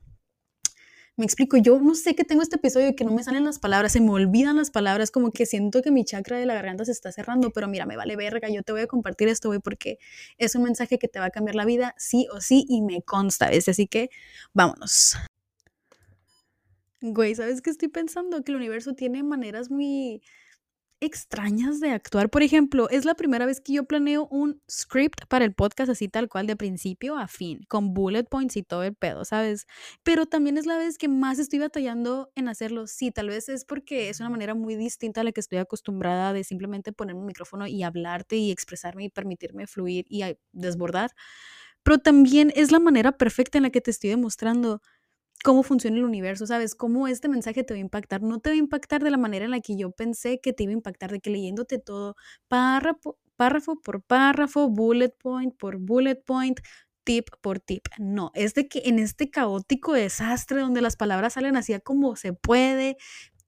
Me 1.16 1.24
explico, 1.24 1.56
yo 1.56 1.80
no 1.80 1.96
sé 1.96 2.16
qué 2.16 2.26
tengo 2.26 2.42
este 2.42 2.58
episodio 2.58 2.94
que 2.98 3.06
no 3.06 3.14
me 3.14 3.24
salen 3.24 3.46
las 3.46 3.60
palabras, 3.60 3.94
se 3.94 4.02
me 4.02 4.12
olvidan 4.12 4.58
las 4.58 4.70
palabras, 4.70 5.10
como 5.10 5.32
que 5.32 5.46
siento 5.46 5.82
que 5.82 5.92
mi 5.92 6.04
chakra 6.04 6.38
de 6.38 6.46
la 6.46 6.54
garganta 6.54 6.84
se 6.84 6.92
está 6.92 7.14
cerrando, 7.14 7.52
pero 7.52 7.70
mira, 7.70 7.86
me 7.86 7.96
vale 7.96 8.18
verga, 8.18 8.50
yo 8.50 8.62
te 8.64 8.74
voy 8.74 8.82
a 8.82 8.88
compartir 8.88 9.30
esto, 9.30 9.50
güey, 9.50 9.60
porque 9.60 10.00
es 10.38 10.56
un 10.56 10.64
mensaje 10.64 10.98
que 10.98 11.08
te 11.08 11.20
va 11.20 11.26
a 11.26 11.30
cambiar 11.30 11.56
la 11.56 11.66
vida, 11.66 11.96
sí 11.98 12.28
o 12.34 12.42
sí, 12.42 12.66
y 12.70 12.82
me 12.82 13.02
consta, 13.02 13.50
¿ves? 13.50 13.68
Así 13.68 13.88
que 13.88 14.10
vámonos. 14.54 15.18
Güey, 17.02 17.34
¿sabes 17.36 17.62
qué 17.62 17.70
estoy 17.70 17.88
pensando? 17.88 18.44
Que 18.44 18.52
el 18.52 18.58
universo 18.58 18.94
tiene 18.94 19.24
maneras 19.24 19.70
muy 19.72 20.22
extrañas 21.02 21.80
de 21.82 21.92
actuar. 21.92 22.30
Por 22.30 22.44
ejemplo, 22.44 22.90
es 22.90 23.06
la 23.06 23.16
primera 23.16 23.46
vez 23.46 23.62
que 23.62 23.74
yo 23.74 23.86
planeo 23.86 24.28
un 24.32 24.62
script 24.72 25.26
para 25.30 25.46
el 25.46 25.54
podcast 25.54 25.92
así 25.92 26.10
tal 26.10 26.30
cual 26.30 26.48
de 26.48 26.56
principio 26.58 27.18
a 27.18 27.28
fin, 27.28 27.62
con 27.70 27.94
bullet 27.94 28.24
points 28.26 28.58
y 28.58 28.64
todo 28.64 28.84
el 28.84 28.96
pedo, 28.96 29.26
¿sabes? 29.26 29.68
Pero 30.04 30.26
también 30.28 30.58
es 30.58 30.66
la 30.68 30.78
vez 30.78 30.98
que 30.98 31.10
más 31.10 31.40
estoy 31.40 31.60
batallando 31.60 32.32
en 32.36 32.50
hacerlo. 32.50 32.88
Sí, 32.88 33.12
tal 33.12 33.30
vez 33.30 33.50
es 33.50 33.66
porque 33.66 34.10
es 34.10 34.20
una 34.22 34.30
manera 34.30 34.56
muy 34.56 34.76
distinta 34.76 35.22
a 35.22 35.26
la 35.26 35.32
que 35.34 35.42
estoy 35.42 35.60
acostumbrada 35.60 36.34
de 36.34 36.44
simplemente 36.44 36.94
poner 36.94 37.16
un 37.16 37.26
micrófono 37.28 37.68
y 37.68 37.84
hablarte 37.84 38.38
y 38.38 38.52
expresarme 38.52 39.06
y 39.06 39.10
permitirme 39.10 39.68
fluir 39.68 40.06
y 40.10 40.24
desbordar. 40.54 41.12
Pero 41.84 41.98
también 42.00 42.52
es 42.56 42.72
la 42.72 42.80
manera 42.80 43.14
perfecta 43.18 43.58
en 43.58 43.64
la 43.64 43.70
que 43.72 43.82
te 43.82 43.92
estoy 43.92 44.10
demostrando 44.12 44.82
cómo 45.44 45.64
funciona 45.64 45.98
el 45.98 46.06
universo, 46.06 46.46
¿sabes? 46.48 46.76
Cómo 46.76 47.08
este 47.08 47.30
mensaje 47.30 47.64
te 47.64 47.74
va 47.74 47.78
a 47.78 47.82
impactar. 47.82 48.22
No 48.22 48.40
te 48.40 48.50
va 48.50 48.54
a 48.56 48.58
impactar 48.58 49.04
de 49.04 49.12
la 49.12 49.18
manera 49.18 49.46
en 49.46 49.52
la 49.52 49.62
que 49.62 49.76
yo 49.78 49.92
pensé 49.92 50.40
que 50.42 50.54
te 50.54 50.64
iba 50.64 50.72
a 50.72 50.74
impactar, 50.74 51.12
de 51.12 51.20
que 51.20 51.30
leyéndote 51.30 51.80
todo 51.80 52.16
párrafo, 52.48 53.18
por 53.84 54.02
párrafo, 54.04 54.70
bullet 54.70 55.16
point 55.18 55.56
por 55.58 55.78
bullet 55.78 56.22
point, 56.26 56.60
tip 57.04 57.30
por 57.42 57.60
tip. 57.60 57.88
No, 57.98 58.32
es 58.36 58.54
de 58.54 58.68
que 58.68 58.84
en 58.86 59.00
este 59.00 59.30
caótico 59.30 59.94
desastre 59.94 60.62
donde 60.62 60.82
las 60.82 60.96
palabras 60.96 61.34
salen 61.34 61.56
así 61.56 61.74
como 61.82 62.16
se 62.16 62.34
puede, 62.34 62.98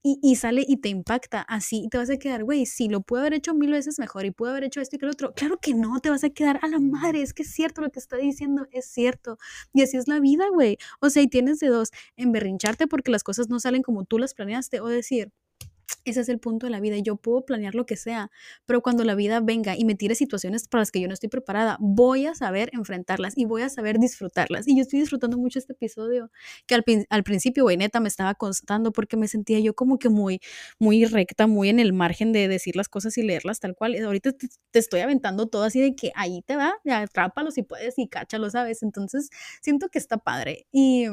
y, 0.04 0.36
sale 0.36 0.66
y 0.68 0.78
te 0.78 0.90
impacta 0.90 1.42
así, 1.42 1.84
y 1.86 1.90
te 1.90 1.98
vas 1.98 2.10
a 2.10 2.18
quedar, 2.18 2.44
güey, 2.44 2.66
sí, 2.66 2.90
lo 2.90 3.02
puedo 3.02 3.22
haber 3.22 3.36
hecho 3.36 3.54
mil 3.54 3.72
veces 3.72 4.00
mejor 4.00 4.26
y 4.26 4.32
puedo 4.32 4.52
haber 4.52 4.64
hecho 4.64 4.82
esto 4.82 4.96
y 4.96 5.00
que 5.00 5.06
lo 5.06 5.12
otro. 5.12 5.34
Claro 5.36 5.58
que 5.60 5.74
no, 5.74 6.00
te 6.00 6.10
vas 6.10 6.24
a 6.24 6.30
quedar 6.30 6.60
a 6.64 6.68
la 6.68 6.80
madre, 6.80 7.22
es 7.22 7.34
que 7.34 7.44
es 7.44 7.52
cierto 7.52 7.82
lo 7.82 7.90
que 7.92 8.00
está 8.00 8.18
diciendo, 8.18 8.68
es 8.72 8.86
cierto. 8.86 9.38
Y 9.74 9.82
así 9.84 9.98
es 9.98 10.08
la 10.08 10.20
vida, 10.20 10.46
güey. 10.52 10.78
O 11.00 11.10
sea, 11.10 11.22
y 11.24 11.28
tienes 11.28 11.60
de 11.60 11.68
dos, 11.68 11.92
emberrincharte 12.18 12.88
porque 12.88 13.12
las 13.12 13.24
cosas 13.24 13.50
no 13.50 13.60
salen 13.60 13.84
como 13.84 14.04
tú 14.06 14.18
las 14.18 14.34
planeaste 14.34 14.82
o 14.82 14.88
decir, 14.88 15.32
ese 16.06 16.22
es 16.22 16.30
el 16.30 16.40
punto 16.40 16.66
de 16.66 16.72
la 16.72 16.80
vida. 16.80 16.98
Yo 16.98 17.16
puedo 17.16 17.46
planear 17.46 17.76
lo 17.76 17.86
que 17.86 17.96
sea, 17.96 18.32
pero 18.66 18.82
cuando 18.82 19.04
la 19.04 19.16
vida 19.16 19.40
venga 19.40 19.78
y 19.78 19.86
me 19.86 19.96
tire 19.96 20.16
situaciones 20.16 20.68
para 20.68 20.82
las 20.82 20.92
que 20.92 21.00
yo 21.00 21.08
no 21.08 21.14
estoy 21.14 21.30
preparada, 21.30 21.78
voy 21.80 22.26
a 22.26 22.36
saber 22.36 22.70
enfrentarlas 22.74 23.38
y 23.38 23.46
voy 23.46 23.62
a 23.62 23.70
saber 23.70 24.00
disfrutarlas. 24.00 24.68
Y 24.68 24.76
yo 24.76 24.82
estoy 24.82 25.00
disfrutando 25.00 25.38
mucho 25.38 25.60
este 25.60 25.74
episodio, 25.74 26.32
que 26.66 26.76
al, 26.76 27.24
principio, 27.24 27.64
güey, 27.64 27.78
neta, 27.78 28.00
me 28.00 28.08
estaba 28.08 28.34
costando 28.36 28.92
porque 28.92 29.18
me 29.18 29.28
sentía 29.28 29.60
yo 29.60 29.74
como 29.74 29.98
que 30.00 30.10
muy, 30.10 30.40
muy 30.80 31.06
recta, 31.06 31.48
muy 31.48 31.70
en 31.70 31.80
el 31.80 31.94
margen 31.94 32.32
de 32.32 32.48
decir 32.48 32.76
las 32.76 32.90
cosas 32.90 33.18
y 33.18 33.24
leerlas 33.24 33.60
tal 33.60 33.76
cual. 33.76 33.96
Ahorita 34.04 34.32
te, 34.34 34.48
estoy 34.74 35.02
aventando 35.02 35.48
todo 35.48 35.64
así 35.64 35.82
de 35.82 35.96
que 35.96 36.12
ahí 36.16 36.42
te 36.44 36.56
va, 36.56 36.74
atrápalo 36.86 37.52
si 37.52 37.64
puedes 37.64 37.98
y 37.98 38.08
cáchalo, 38.08 38.50
¿sabes? 38.50 38.84
Entonces, 38.84 39.30
siento 39.62 39.90
que 39.90 40.00
está 40.00 40.18
padre. 40.18 40.68
Y 40.72 41.06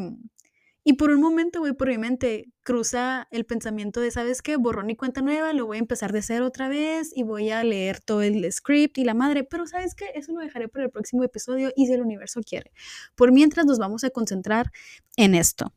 Y 0.89 0.95
por 0.95 1.11
un 1.11 1.21
momento, 1.21 1.59
güey, 1.59 1.75
por 1.75 1.89
mi 1.89 1.99
mente 1.99 2.51
cruza 2.63 3.29
el 3.31 3.45
pensamiento 3.45 4.01
de, 4.01 4.11
¿sabes 4.11 4.41
qué? 4.41 4.57
Borrón 4.57 4.89
y 4.89 4.97
cuenta 4.97 5.21
nueva, 5.21 5.53
lo 5.53 5.67
voy 5.67 5.77
a 5.77 5.81
empezar 5.81 6.15
de 6.15 6.23
cero 6.23 6.47
otra 6.47 6.67
vez 6.67 7.13
y 7.15 7.25
voy 7.25 7.51
a 7.51 7.63
leer 7.63 8.01
todo 8.01 8.23
el 8.23 8.51
script 8.51 8.97
y 8.97 9.05
la 9.05 9.13
madre, 9.13 9.45
pero 9.45 9.67
¿sabes 9.67 9.95
qué? 9.95 10.07
Eso 10.15 10.33
lo 10.33 10.41
dejaré 10.41 10.67
para 10.69 10.87
el 10.87 10.91
próximo 10.91 11.25
episodio 11.25 11.73
y 11.77 11.89
si 11.89 11.93
el 11.93 12.01
universo 12.01 12.41
quiere. 12.41 12.73
Por 13.17 13.33
mientras 13.33 13.67
nos 13.67 13.79
vamos 13.79 14.03
a 14.03 14.09
concentrar 14.09 14.73
en 15.19 15.35
esto. 15.35 15.75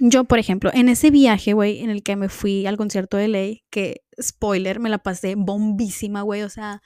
Yo, 0.00 0.24
por 0.24 0.40
ejemplo, 0.40 0.72
en 0.74 0.88
ese 0.88 1.12
viaje, 1.12 1.52
güey, 1.52 1.78
en 1.78 1.90
el 1.90 2.02
que 2.02 2.16
me 2.16 2.28
fui 2.28 2.66
al 2.66 2.76
concierto 2.76 3.18
de 3.18 3.28
Ley, 3.28 3.62
que, 3.70 4.02
spoiler, 4.20 4.80
me 4.80 4.90
la 4.90 4.98
pasé 4.98 5.36
bombísima, 5.36 6.22
güey, 6.22 6.42
o 6.42 6.50
sea, 6.50 6.82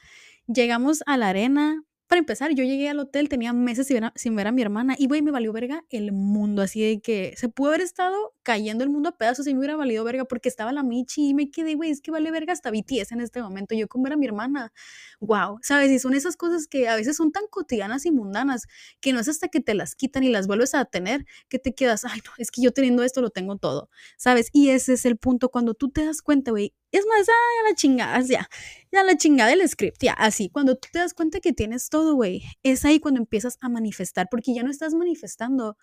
llegamos 0.47 1.03
a 1.07 1.17
la 1.17 1.31
arena, 1.31 1.83
para 2.15 2.21
empezar, 2.21 2.55
yo 2.55 2.63
llegué 2.63 2.89
al 2.89 3.01
hotel, 3.01 3.29
tenía 3.29 3.53
meses 3.53 3.89
sin 4.15 4.37
ver 4.37 4.47
a, 4.47 4.53
mi 4.53 4.63
hermana 4.63 4.95
y, 4.97 5.09
güey, 5.09 5.21
me 5.21 5.33
valió 5.33 5.53
verga 5.53 5.85
el 5.91 6.13
mundo. 6.13 6.63
Así 6.63 6.81
de 6.81 7.01
que 7.01 7.35
se 7.37 7.49
pudo 7.49 7.71
haber 7.71 7.81
estado 7.81 8.34
cayendo 8.45 8.85
el 8.85 8.91
mundo 8.91 9.09
a 9.09 9.17
pedazos 9.17 9.47
y 9.49 9.55
me 9.55 9.59
hubiera 9.59 9.75
valido 9.75 10.05
verga 10.05 10.25
porque 10.27 10.49
estaba 10.49 10.73
la 10.73 10.85
Michi 10.85 11.31
y 11.31 11.35
me 11.35 11.51
quedé, 11.51 11.75
güey, 11.75 11.91
es 11.91 12.01
que 12.01 12.11
vale 12.13 12.31
verga 12.31 12.53
hasta 12.53 12.71
BTS 12.71 13.13
en 13.13 13.21
este 13.21 13.43
momento. 13.43 13.75
Yo 13.75 13.89
con 13.89 14.03
ver 14.03 14.13
a 14.13 14.17
mi 14.17 14.27
hermana, 14.27 14.73
wow, 15.21 15.59
¿sabes? 15.63 15.91
Y 15.91 15.99
son 15.99 16.15
esas 16.15 16.37
cosas 16.37 16.69
que 16.69 16.89
a 16.89 16.95
veces 16.95 17.17
son 17.17 17.33
tan 17.33 17.45
cotidianas 17.49 18.07
y 18.07 18.13
mundanas 18.13 18.67
que 19.01 19.13
no 19.13 19.21
es 19.21 19.29
hasta 19.29 19.49
que 19.49 19.61
te 19.61 19.75
las 19.75 19.97
quitan 19.97 20.23
y 20.23 20.29
las 20.29 20.47
vuelves 20.47 20.75
a 20.75 20.85
tener 20.85 21.25
que 21.49 21.59
te 21.59 21.75
quedas, 21.75 22.05
ay, 22.05 22.21
no, 22.25 22.33
es 22.39 22.51
que 22.51 22.63
yo 22.63 22.73
teniendo 22.73 23.03
esto 23.03 23.21
lo 23.21 23.31
tengo 23.31 23.57
todo, 23.57 23.89
¿sabes? 24.17 24.51
Y 24.53 24.69
ese 24.69 24.93
es 24.93 25.05
el 25.07 25.17
punto 25.17 25.49
cuando 25.51 25.75
tú 25.75 25.91
te 25.91 26.05
das 26.05 26.23
cuenta, 26.23 26.51
güey, 26.51 26.75
es 26.93 27.07
más, 27.07 27.27
ya 27.27 27.69
la 27.69 27.75
chingada, 27.75 28.21
ya, 28.21 28.49
ya 28.93 29.03
la 29.03 29.17
chingada 29.17 29.51
del 29.51 29.69
script, 29.69 30.03
ya, 30.03 30.13
así. 30.13 30.51
Cuando 30.51 30.77
tú 30.77 30.89
te 30.93 31.01
das 31.01 31.15
cuenta 31.15 31.41
que 31.41 31.53
tienes 31.53 31.89
todo, 31.89 32.15
güey, 32.15 32.43
es 32.63 32.85
ahí 32.85 33.01
cuando 33.01 33.21
empiezas 33.21 33.59
a 33.61 33.69
manifestar, 33.69 34.29
porque 34.31 34.55
ya 34.55 34.63
no 34.63 34.71
estás 34.71 34.95
manifestando 34.95 35.77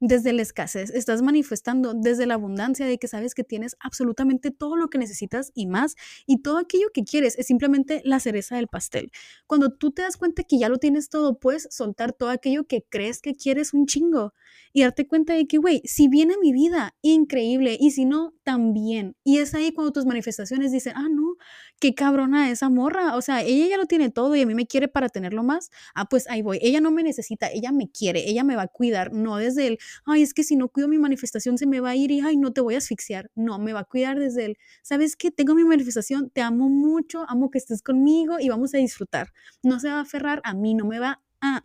desde 0.00 0.32
la 0.32 0.42
escasez, 0.42 0.90
estás 0.90 1.22
manifestando 1.22 1.94
desde 1.94 2.26
la 2.26 2.34
abundancia 2.34 2.86
de 2.86 2.98
que 2.98 3.08
sabes 3.08 3.34
que 3.34 3.44
tienes 3.44 3.76
absolutamente 3.80 4.50
todo 4.50 4.76
lo 4.76 4.88
que 4.88 4.98
necesitas 4.98 5.50
y 5.54 5.66
más, 5.66 5.94
y 6.26 6.42
todo 6.42 6.58
aquello 6.58 6.88
que 6.92 7.04
quieres 7.04 7.38
es 7.38 7.46
simplemente 7.46 8.02
la 8.04 8.20
cereza 8.20 8.56
del 8.56 8.68
pastel. 8.68 9.10
Cuando 9.46 9.70
tú 9.70 9.92
te 9.92 10.02
das 10.02 10.16
cuenta 10.16 10.42
que 10.42 10.58
ya 10.58 10.68
lo 10.68 10.78
tienes 10.78 11.08
todo, 11.08 11.38
puedes 11.38 11.68
soltar 11.70 12.12
todo 12.12 12.30
aquello 12.30 12.64
que 12.66 12.84
crees 12.88 13.20
que 13.20 13.34
quieres 13.34 13.72
un 13.72 13.86
chingo 13.86 14.34
y 14.72 14.82
darte 14.82 15.06
cuenta 15.06 15.34
de 15.34 15.46
que, 15.46 15.58
güey, 15.58 15.82
si 15.84 16.08
viene 16.08 16.34
mi 16.40 16.52
vida, 16.52 16.94
increíble, 17.02 17.76
y 17.80 17.90
si 17.92 18.04
no, 18.04 18.34
también. 18.44 19.16
Y 19.24 19.38
es 19.38 19.54
ahí 19.54 19.72
cuando 19.72 19.92
tus 19.92 20.06
manifestaciones 20.06 20.72
dicen, 20.72 20.94
ah, 20.96 21.08
no, 21.10 21.36
qué 21.80 21.94
cabrona 21.94 22.50
esa 22.50 22.68
morra, 22.68 23.16
o 23.16 23.22
sea, 23.22 23.42
ella 23.42 23.66
ya 23.68 23.76
lo 23.76 23.86
tiene 23.86 24.10
todo 24.10 24.34
y 24.36 24.42
a 24.42 24.46
mí 24.46 24.54
me 24.54 24.66
quiere 24.66 24.88
para 24.88 25.08
tenerlo 25.08 25.42
más, 25.42 25.70
ah, 25.94 26.06
pues 26.08 26.28
ahí 26.28 26.42
voy, 26.42 26.58
ella 26.62 26.80
no 26.80 26.90
me 26.90 27.02
necesita, 27.02 27.48
ella 27.50 27.72
me 27.72 27.90
quiere, 27.90 28.28
ella 28.28 28.44
me 28.44 28.56
va 28.56 28.62
a 28.62 28.68
cuidar, 28.68 29.12
no 29.12 29.36
desde 29.36 29.66
el, 29.66 29.78
ay, 30.06 30.22
es 30.22 30.34
que 30.34 30.44
si 30.44 30.56
no 30.56 30.68
cuido 30.68 30.88
mi 30.88 30.98
manifestación 30.98 31.58
se 31.58 31.66
me 31.66 31.80
va 31.80 31.90
a 31.90 31.96
ir 31.96 32.10
y, 32.10 32.20
ay, 32.20 32.36
no 32.36 32.52
te 32.52 32.60
voy 32.60 32.74
a 32.74 32.78
asfixiar. 32.78 33.30
No, 33.34 33.58
me 33.58 33.72
va 33.72 33.80
a 33.80 33.84
cuidar 33.84 34.18
desde 34.18 34.46
el, 34.46 34.58
¿sabes 34.82 35.16
qué? 35.16 35.30
Tengo 35.30 35.54
mi 35.54 35.64
manifestación, 35.64 36.30
te 36.30 36.40
amo 36.42 36.68
mucho, 36.68 37.24
amo 37.28 37.50
que 37.50 37.58
estés 37.58 37.82
conmigo 37.82 38.38
y 38.40 38.48
vamos 38.48 38.74
a 38.74 38.78
disfrutar. 38.78 39.32
No 39.62 39.80
se 39.80 39.88
va 39.88 39.98
a 39.98 40.00
aferrar 40.00 40.40
a 40.44 40.54
mí, 40.54 40.74
no 40.74 40.84
me 40.86 40.98
va 40.98 41.22
a 41.40 41.64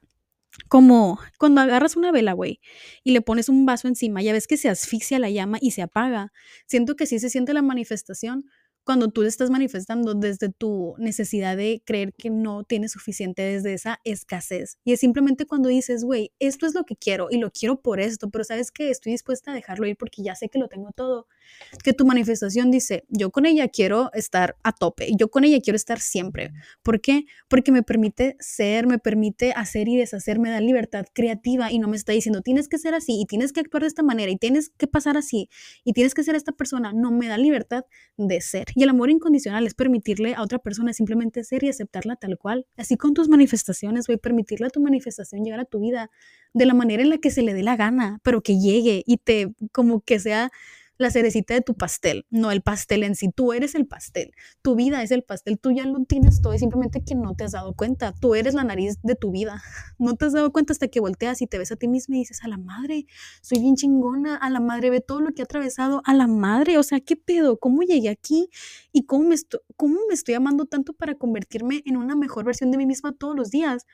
como 0.68 1.20
cuando 1.38 1.62
agarras 1.62 1.96
una 1.96 2.12
vela, 2.12 2.34
güey, 2.34 2.60
y 3.04 3.12
le 3.12 3.22
pones 3.22 3.50
un 3.50 3.66
vaso 3.66 3.88
encima, 3.88 4.22
ya 4.22 4.34
ves 4.34 4.48
que 4.48 4.58
se 4.58 4.70
asfixia 4.70 5.20
la 5.20 5.30
llama 5.30 5.58
y 5.62 5.72
se 5.72 5.82
apaga. 5.82 6.32
Siento 6.68 6.96
que 6.96 7.06
sí 7.06 7.20
se 7.20 7.30
siente 7.30 7.54
la 7.54 7.62
manifestación, 7.62 8.46
cuando 8.90 9.10
tú 9.10 9.22
estás 9.22 9.52
manifestando 9.52 10.16
desde 10.16 10.50
tu 10.50 10.96
necesidad 10.98 11.56
de 11.56 11.84
creer 11.86 12.12
que 12.16 12.32
no 12.32 12.64
tienes 12.64 12.94
suficiente, 12.94 13.44
desde 13.44 13.76
esa 13.76 14.00
escasez. 14.04 14.80
Y 14.84 14.94
es 14.94 15.00
simplemente 15.00 15.46
cuando 15.46 15.70
dices, 15.70 16.04
güey, 16.04 16.32
esto 16.40 16.66
es 16.66 16.74
lo 16.74 16.86
que 16.86 16.96
quiero 16.96 17.28
y 17.30 17.38
lo 17.38 17.52
quiero 17.52 17.82
por 17.84 18.00
esto, 18.00 18.32
pero 18.32 18.44
sabes 18.44 18.72
que 18.72 18.90
estoy 18.90 19.12
dispuesta 19.12 19.52
a 19.52 19.54
dejarlo 19.54 19.86
ir 19.86 19.96
porque 19.96 20.24
ya 20.24 20.34
sé 20.34 20.50
que 20.50 20.58
lo 20.58 20.70
tengo 20.70 20.92
todo. 20.92 21.28
Que 21.84 21.94
tu 21.94 22.06
manifestación 22.06 22.72
dice, 22.72 23.04
yo 23.10 23.32
con 23.32 23.46
ella 23.46 23.68
quiero 23.68 24.12
estar 24.14 24.56
a 24.64 24.72
tope, 24.72 25.10
yo 25.18 25.30
con 25.30 25.44
ella 25.44 25.60
quiero 25.62 25.76
estar 25.76 26.00
siempre. 26.00 26.52
¿Por 26.84 27.02
qué? 27.02 27.26
Porque 27.48 27.72
me 27.72 27.84
permite 27.84 28.36
ser, 28.40 28.88
me 28.88 29.00
permite 29.00 29.54
hacer 29.54 29.88
y 29.88 29.98
deshacer, 29.98 30.40
me 30.40 30.50
da 30.50 30.60
libertad 30.62 31.06
creativa 31.14 31.72
y 31.72 31.80
no 31.80 31.88
me 31.88 31.98
está 31.98 32.12
diciendo, 32.12 32.42
tienes 32.42 32.68
que 32.68 32.78
ser 32.78 32.96
así 32.96 33.20
y 33.22 33.26
tienes 33.26 33.54
que 33.54 33.60
actuar 33.60 33.84
de 33.84 33.88
esta 33.88 34.04
manera 34.04 34.32
y 34.32 34.38
tienes 34.38 34.70
que 34.70 34.88
pasar 34.88 35.18
así 35.18 35.50
y 35.84 35.94
tienes 35.94 36.14
que 36.14 36.24
ser 36.24 36.36
esta 36.36 36.52
persona. 36.52 36.94
No 36.94 37.12
me 37.12 37.28
da 37.28 37.38
libertad 37.38 37.86
de 38.18 38.42
ser. 38.42 38.66
Y 38.76 38.84
el 38.84 38.90
amor 38.90 39.10
incondicional 39.10 39.66
es 39.68 39.74
permitirle 39.74 40.36
a 40.36 40.42
otra 40.42 40.60
persona 40.60 40.94
simplemente 40.94 41.44
ser 41.44 41.64
y 41.64 41.70
aceptarla 41.70 42.16
tal 42.16 42.38
cual. 42.38 42.66
Así 42.78 42.98
con 42.98 43.14
tus 43.14 43.30
manifestaciones, 43.30 44.08
voy 44.08 44.16
a 44.16 44.20
permitirle 44.20 44.68
a 44.68 44.70
tu 44.70 44.82
manifestación 44.82 45.44
llegar 45.44 45.60
a 45.60 45.66
tu 45.66 45.80
vida 45.80 46.10
de 46.54 46.66
la 46.66 46.74
manera 46.74 47.04
en 47.04 47.10
la 47.10 47.18
que 47.20 47.32
se 47.32 47.42
le 47.42 47.54
dé 47.54 47.64
la 47.64 47.76
gana, 47.76 48.20
pero 48.24 48.42
que 48.42 48.60
llegue 48.60 49.04
y 49.06 49.18
te 49.18 49.54
como 49.72 50.02
que 50.02 50.20
sea 50.20 50.52
la 51.00 51.10
cerecita 51.10 51.54
de 51.54 51.62
tu 51.62 51.76
pastel, 51.76 52.26
no 52.30 52.52
el 52.52 52.62
pastel 52.62 53.04
en 53.04 53.16
sí. 53.16 53.30
Tú 53.34 53.54
eres 53.54 53.74
el 53.74 53.88
pastel, 53.88 54.34
tu 54.62 54.76
vida 54.76 55.02
es 55.02 55.12
el 55.12 55.24
pastel, 55.24 55.58
tú 55.58 55.72
ya 55.72 55.86
lo 55.86 56.04
tienes 56.04 56.42
todo 56.42 56.54
y 56.54 56.60
simplemente 56.60 57.02
que 57.04 57.16
no 57.16 57.36
te 57.36 57.46
has 57.46 57.54
dado 57.54 57.74
cuenta. 57.74 58.14
Tú 58.14 58.36
eres 58.36 58.54
la 58.54 58.66
nariz 58.66 59.00
de 59.02 59.16
tu 59.16 59.32
vida. 59.32 59.64
No 59.98 60.16
te 60.16 60.26
has 60.26 60.34
dado 60.34 60.52
cuenta 60.52 60.74
hasta 60.74 60.88
que 60.88 61.00
volteas 61.00 61.42
y 61.42 61.48
te 61.48 61.58
ves 61.58 61.72
a 61.72 61.76
ti 61.76 61.88
misma 61.88 62.16
y 62.16 62.20
dices, 62.20 62.44
a 62.44 62.48
la 62.48 62.58
madre, 62.58 63.06
soy 63.42 63.60
bien 63.60 63.76
chingona, 63.76 64.36
a 64.36 64.50
la 64.50 64.60
madre, 64.60 64.90
ve 64.90 65.02
todo 65.02 65.20
lo 65.20 65.32
que 65.34 65.42
he 65.42 65.44
atravesado, 65.44 66.02
a 66.06 66.14
la 66.14 66.28
madre, 66.28 66.78
o 66.78 66.84
sea, 66.84 67.00
¿qué 67.00 67.16
pedo? 67.16 67.60
¿Cómo 67.60 67.82
llegué 67.82 68.10
aquí? 68.10 68.50
¿Y 68.92 69.06
cómo 69.06 69.26
me, 69.26 69.36
estoy, 69.36 69.60
cómo 69.76 70.00
me 70.08 70.14
estoy 70.14 70.36
amando 70.36 70.66
tanto 70.66 70.94
para 70.94 71.16
convertirme 71.16 71.82
en 71.86 71.98
una 71.98 72.16
mejor 72.16 72.46
versión 72.46 72.72
de 72.72 72.78
mí 72.78 72.86
misma 72.86 73.14
todos 73.14 73.36
los 73.36 73.50
días? 73.50 73.86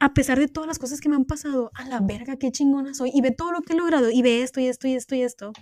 a 0.00 0.14
pesar 0.14 0.36
de 0.36 0.48
todas 0.48 0.66
las 0.66 0.80
cosas 0.80 1.00
que 1.00 1.08
me 1.08 1.14
han 1.14 1.24
pasado, 1.24 1.70
a 1.74 1.86
la 1.86 2.00
verga, 2.00 2.36
qué 2.36 2.50
chingona 2.50 2.92
soy, 2.92 3.12
y 3.14 3.20
ve 3.20 3.30
todo 3.30 3.52
lo 3.52 3.62
que 3.62 3.74
he 3.74 3.76
logrado, 3.76 4.10
y 4.10 4.20
ve 4.20 4.42
esto 4.42 4.58
y 4.58 4.66
esto 4.66 4.88
y 4.88 4.94
esto 4.94 5.14
y 5.14 5.22
esto. 5.22 5.52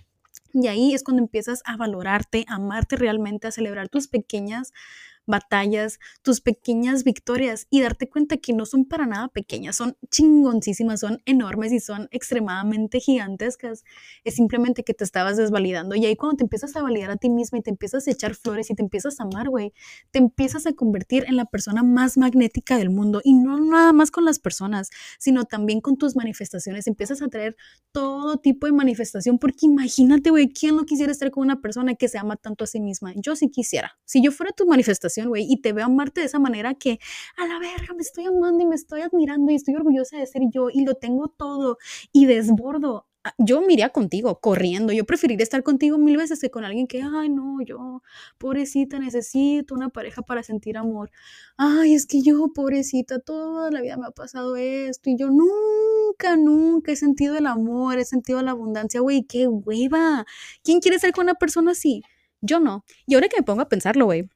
Y 0.52 0.66
ahí 0.68 0.94
es 0.94 1.04
cuando 1.04 1.22
empiezas 1.22 1.62
a 1.64 1.76
valorarte, 1.76 2.44
a 2.48 2.56
amarte 2.56 2.96
realmente, 2.96 3.46
a 3.48 3.52
celebrar 3.52 3.88
tus 3.88 4.08
pequeñas 4.08 4.72
batallas, 5.30 5.98
tus 6.22 6.40
pequeñas 6.40 7.04
victorias 7.04 7.66
y 7.70 7.80
darte 7.80 8.08
cuenta 8.08 8.36
que 8.36 8.52
no 8.52 8.66
son 8.66 8.84
para 8.84 9.06
nada 9.06 9.28
pequeñas, 9.28 9.76
son 9.76 9.96
chingoncísimas, 10.10 11.00
son 11.00 11.22
enormes 11.24 11.72
y 11.72 11.80
son 11.80 12.08
extremadamente 12.10 13.00
gigantescas. 13.00 13.84
Es 14.24 14.34
simplemente 14.34 14.84
que 14.84 14.94
te 14.94 15.04
estabas 15.04 15.36
desvalidando. 15.36 15.94
Y 15.94 16.06
ahí 16.06 16.16
cuando 16.16 16.36
te 16.36 16.44
empiezas 16.44 16.76
a 16.76 16.82
validar 16.82 17.10
a 17.10 17.16
ti 17.16 17.30
misma 17.30 17.58
y 17.58 17.62
te 17.62 17.70
empiezas 17.70 18.06
a 18.06 18.10
echar 18.10 18.34
flores 18.34 18.70
y 18.70 18.74
te 18.74 18.82
empiezas 18.82 19.20
a 19.20 19.24
amar, 19.24 19.48
güey, 19.48 19.72
te 20.10 20.18
empiezas 20.18 20.66
a 20.66 20.72
convertir 20.72 21.24
en 21.28 21.36
la 21.36 21.44
persona 21.46 21.82
más 21.82 22.16
magnética 22.16 22.76
del 22.76 22.90
mundo. 22.90 23.20
Y 23.24 23.34
no 23.34 23.58
nada 23.60 23.92
más 23.92 24.10
con 24.10 24.24
las 24.24 24.38
personas, 24.38 24.90
sino 25.18 25.44
también 25.44 25.80
con 25.80 25.96
tus 25.96 26.16
manifestaciones. 26.16 26.86
Empiezas 26.86 27.22
a 27.22 27.28
traer 27.28 27.56
todo 27.92 28.38
tipo 28.38 28.66
de 28.66 28.72
manifestación, 28.72 29.38
porque 29.38 29.66
imagínate, 29.66 30.30
güey, 30.30 30.48
¿quién 30.48 30.76
no 30.76 30.84
quisiera 30.84 31.12
estar 31.12 31.30
con 31.30 31.44
una 31.44 31.60
persona 31.60 31.94
que 31.94 32.08
se 32.08 32.18
ama 32.18 32.36
tanto 32.36 32.64
a 32.64 32.66
sí 32.66 32.80
misma? 32.80 33.12
Yo 33.16 33.36
sí 33.36 33.50
quisiera. 33.50 33.98
Si 34.04 34.22
yo 34.22 34.32
fuera 34.32 34.52
tu 34.52 34.66
manifestación, 34.66 35.19
y 35.36 35.60
te 35.60 35.72
veo 35.72 35.86
amarte 35.86 36.20
de 36.20 36.26
esa 36.26 36.38
manera 36.38 36.74
que 36.74 36.98
a 37.36 37.46
la 37.46 37.58
verga 37.58 37.94
me 37.94 38.02
estoy 38.02 38.26
amando 38.26 38.62
y 38.62 38.66
me 38.66 38.74
estoy 38.74 39.02
admirando 39.02 39.52
y 39.52 39.56
estoy 39.56 39.74
orgullosa 39.74 40.18
de 40.18 40.26
ser 40.26 40.42
yo 40.52 40.68
y 40.72 40.84
lo 40.84 40.94
tengo 40.94 41.28
todo 41.28 41.78
y 42.12 42.26
desbordo. 42.26 43.06
Ah, 43.22 43.34
yo 43.36 43.60
me 43.60 43.76
contigo, 43.92 44.40
corriendo. 44.40 44.94
Yo 44.94 45.04
preferiría 45.04 45.42
estar 45.42 45.62
contigo 45.62 45.98
mil 45.98 46.16
veces 46.16 46.40
que 46.40 46.50
con 46.50 46.64
alguien 46.64 46.86
que, 46.86 47.02
ay, 47.02 47.28
no, 47.28 47.58
yo, 47.62 48.02
pobrecita, 48.38 48.98
necesito 48.98 49.74
una 49.74 49.90
pareja 49.90 50.22
para 50.22 50.42
sentir 50.42 50.78
amor. 50.78 51.10
Ay, 51.58 51.94
es 51.94 52.06
que 52.06 52.22
yo, 52.22 52.48
pobrecita, 52.54 53.18
toda 53.18 53.70
la 53.70 53.82
vida 53.82 53.98
me 53.98 54.06
ha 54.06 54.10
pasado 54.10 54.56
esto 54.56 55.10
y 55.10 55.18
yo 55.18 55.28
nunca, 55.30 56.36
nunca 56.36 56.92
he 56.92 56.96
sentido 56.96 57.36
el 57.36 57.46
amor, 57.46 57.98
he 57.98 58.06
sentido 58.06 58.40
la 58.42 58.52
abundancia, 58.52 59.00
güey, 59.00 59.24
qué 59.24 59.46
hueva. 59.48 60.24
¿Quién 60.64 60.80
quiere 60.80 60.98
ser 60.98 61.12
con 61.12 61.24
una 61.24 61.34
persona 61.34 61.72
así? 61.72 62.02
Yo 62.40 62.58
no. 62.58 62.84
Y 63.06 63.14
ahora 63.14 63.28
que 63.28 63.36
me 63.38 63.42
pongo 63.42 63.60
a 63.60 63.68
pensarlo, 63.68 64.06
güey, 64.06 64.30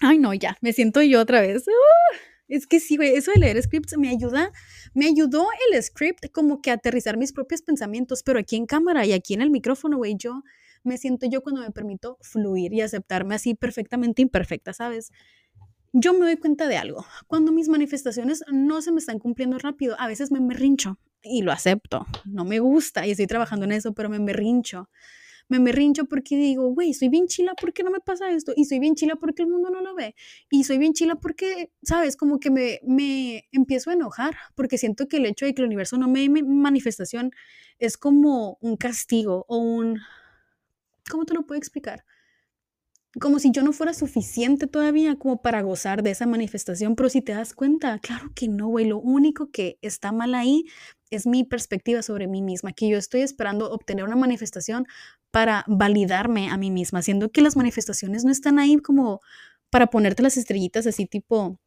Ay, 0.00 0.18
no, 0.18 0.34
ya, 0.34 0.56
me 0.60 0.72
siento 0.72 1.02
yo 1.02 1.20
otra 1.20 1.40
vez. 1.40 1.64
¡ah! 1.68 2.16
es 2.48 2.66
que 2.66 2.80
sí, 2.80 2.96
güey, 2.96 3.14
eso 3.14 3.32
de 3.32 3.40
leer 3.40 3.62
scripts 3.62 3.96
me 3.96 4.08
ayuda, 4.08 4.52
me 4.92 5.06
ayudó 5.06 5.46
el 5.70 5.82
script 5.82 6.30
como 6.32 6.60
que 6.60 6.70
aterrizar 6.70 7.16
mis 7.16 7.32
propios 7.32 7.62
pensamientos, 7.62 8.22
pero 8.22 8.38
aquí 8.38 8.56
en 8.56 8.66
cámara 8.66 9.06
y 9.06 9.12
aquí 9.12 9.34
en 9.34 9.42
el 9.42 9.50
micrófono, 9.50 9.96
güey, 9.96 10.16
yo 10.16 10.42
me 10.82 10.98
siento 10.98 11.26
yo 11.26 11.42
cuando 11.42 11.62
me 11.62 11.70
permito 11.70 12.18
fluir 12.20 12.72
y 12.74 12.82
aceptarme 12.82 13.34
así 13.34 13.54
perfectamente 13.54 14.20
imperfecta, 14.22 14.72
¿sabes? 14.72 15.10
Yo 15.92 16.12
me 16.12 16.20
doy 16.20 16.36
cuenta 16.36 16.68
de 16.68 16.76
algo. 16.76 17.06
Cuando 17.26 17.52
mis 17.52 17.68
manifestaciones 17.68 18.44
no 18.52 18.82
se 18.82 18.92
me 18.92 18.98
están 18.98 19.18
cumpliendo 19.18 19.58
rápido, 19.58 19.96
a 19.98 20.08
veces 20.08 20.30
me 20.30 20.40
merrincho 20.40 20.98
y 21.22 21.42
lo 21.42 21.52
acepto. 21.52 22.06
No 22.24 22.44
me 22.44 22.58
gusta 22.58 23.06
y 23.06 23.12
estoy 23.12 23.26
trabajando 23.26 23.64
en 23.64 23.72
eso, 23.72 23.94
pero 23.94 24.10
me 24.10 24.18
merrincho 24.18 24.90
me 25.48 25.58
me 25.58 25.72
rincho 25.72 26.06
porque 26.06 26.36
digo, 26.36 26.68
güey, 26.68 26.94
soy 26.94 27.08
bien 27.08 27.26
chila 27.26 27.54
porque 27.60 27.82
no 27.82 27.90
me 27.90 28.00
pasa 28.00 28.30
esto, 28.30 28.52
y 28.56 28.64
soy 28.64 28.78
bien 28.78 28.94
chila 28.94 29.16
porque 29.16 29.42
el 29.42 29.48
mundo 29.48 29.70
no 29.70 29.80
lo 29.80 29.94
ve, 29.94 30.14
y 30.50 30.64
soy 30.64 30.78
bien 30.78 30.92
chila 30.92 31.16
porque, 31.16 31.70
¿sabes? 31.82 32.16
Como 32.16 32.40
que 32.40 32.50
me, 32.50 32.80
me 32.84 33.44
empiezo 33.52 33.90
a 33.90 33.94
enojar 33.94 34.34
porque 34.54 34.78
siento 34.78 35.08
que 35.08 35.18
el 35.18 35.26
hecho 35.26 35.46
de 35.46 35.54
que 35.54 35.62
el 35.62 35.66
universo 35.66 35.98
no 35.98 36.08
me 36.08 36.20
dé 36.20 36.28
manifestación 36.42 37.30
es 37.78 37.96
como 37.96 38.58
un 38.60 38.76
castigo 38.76 39.44
o 39.48 39.58
un... 39.58 40.00
¿Cómo 41.10 41.26
te 41.26 41.34
lo 41.34 41.44
puedo 41.46 41.58
explicar? 41.58 42.04
como 43.20 43.38
si 43.38 43.52
yo 43.52 43.62
no 43.62 43.72
fuera 43.72 43.94
suficiente 43.94 44.66
todavía 44.66 45.16
como 45.16 45.40
para 45.40 45.62
gozar 45.62 46.02
de 46.02 46.10
esa 46.10 46.26
manifestación, 46.26 46.96
pero 46.96 47.08
si 47.08 47.22
te 47.22 47.32
das 47.32 47.54
cuenta, 47.54 47.98
claro 48.00 48.30
que 48.34 48.48
no, 48.48 48.68
güey, 48.68 48.86
lo 48.86 48.98
único 48.98 49.50
que 49.50 49.78
está 49.82 50.12
mal 50.12 50.34
ahí 50.34 50.64
es 51.16 51.26
mi 51.26 51.44
perspectiva 51.44 52.02
sobre 52.02 52.26
mí 52.26 52.42
misma, 52.42 52.72
que 52.72 52.88
yo 52.88 52.98
estoy 52.98 53.22
esperando 53.22 53.70
obtener 53.70 54.04
una 54.04 54.16
manifestación 54.16 54.86
para 55.30 55.64
validarme 55.66 56.50
a 56.50 56.56
mí 56.56 56.70
misma, 56.70 57.02
siendo 57.02 57.30
que 57.30 57.42
las 57.42 57.56
manifestaciones 57.56 58.24
no 58.24 58.30
están 58.30 58.58
ahí 58.58 58.76
como 58.76 59.20
para 59.70 59.88
ponerte 59.88 60.22
las 60.22 60.36
estrellitas 60.36 60.86
así 60.86 61.06
tipo 61.06 61.58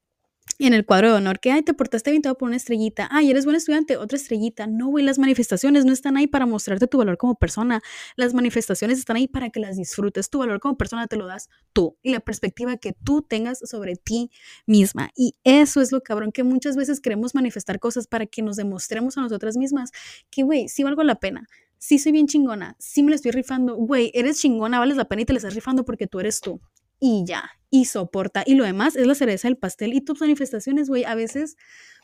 en 0.59 0.73
el 0.73 0.85
cuadro 0.85 1.11
de 1.11 1.17
honor, 1.17 1.39
que, 1.39 1.51
ay, 1.51 1.61
te 1.61 1.73
portaste 1.73 2.11
bien, 2.11 2.21
te 2.21 2.31
una 2.39 2.55
estrellita, 2.55 3.07
ay, 3.11 3.29
eres 3.29 3.45
buen 3.45 3.55
estudiante, 3.55 3.97
otra 3.97 4.17
estrellita. 4.17 4.67
No, 4.67 4.87
güey, 4.87 5.03
las 5.03 5.19
manifestaciones 5.19 5.85
no 5.85 5.93
están 5.93 6.17
ahí 6.17 6.27
para 6.27 6.45
mostrarte 6.45 6.87
tu 6.87 6.97
valor 6.97 7.17
como 7.17 7.35
persona. 7.35 7.81
Las 8.15 8.33
manifestaciones 8.33 8.99
están 8.99 9.17
ahí 9.17 9.27
para 9.27 9.49
que 9.49 9.59
las 9.59 9.77
disfrutes. 9.77 10.29
Tu 10.29 10.39
valor 10.39 10.59
como 10.59 10.77
persona 10.77 11.07
te 11.07 11.15
lo 11.15 11.27
das 11.27 11.49
tú 11.73 11.97
y 12.01 12.11
la 12.11 12.19
perspectiva 12.19 12.77
que 12.77 12.93
tú 12.93 13.21
tengas 13.21 13.59
sobre 13.59 13.95
ti 13.95 14.31
misma. 14.65 15.11
Y 15.15 15.35
eso 15.43 15.81
es 15.81 15.91
lo 15.91 16.01
cabrón, 16.01 16.31
que 16.31 16.43
muchas 16.43 16.75
veces 16.75 16.99
queremos 16.99 17.35
manifestar 17.35 17.79
cosas 17.79 18.07
para 18.07 18.25
que 18.25 18.41
nos 18.41 18.55
demostremos 18.55 19.17
a 19.17 19.21
nosotras 19.21 19.57
mismas 19.57 19.91
que, 20.29 20.43
güey, 20.43 20.69
sí 20.69 20.83
valgo 20.83 21.03
la 21.03 21.15
pena. 21.15 21.47
Sí 21.79 21.99
soy 21.99 22.11
bien 22.11 22.25
chingona, 22.27 22.75
sí 22.79 23.03
me 23.03 23.11
la 23.11 23.17
estoy 23.17 23.31
rifando, 23.31 23.75
güey, 23.75 24.11
eres 24.15 24.39
chingona, 24.39 24.79
vales 24.79 24.97
la 24.97 25.05
pena 25.05 25.21
y 25.21 25.25
te 25.25 25.33
la 25.33 25.37
estás 25.37 25.53
rifando 25.53 25.85
porque 25.85 26.07
tú 26.07 26.19
eres 26.19 26.41
tú 26.41 26.59
y 26.99 27.23
ya, 27.25 27.51
y 27.69 27.85
soporta. 27.85 28.43
Y 28.45 28.55
lo 28.55 28.65
demás 28.65 28.95
es 28.95 29.07
la 29.07 29.15
cereza 29.15 29.47
del 29.47 29.57
pastel 29.57 29.93
y 29.93 30.01
tus 30.01 30.19
manifestaciones, 30.21 30.89
güey, 30.89 31.03
a 31.05 31.15
veces 31.15 31.55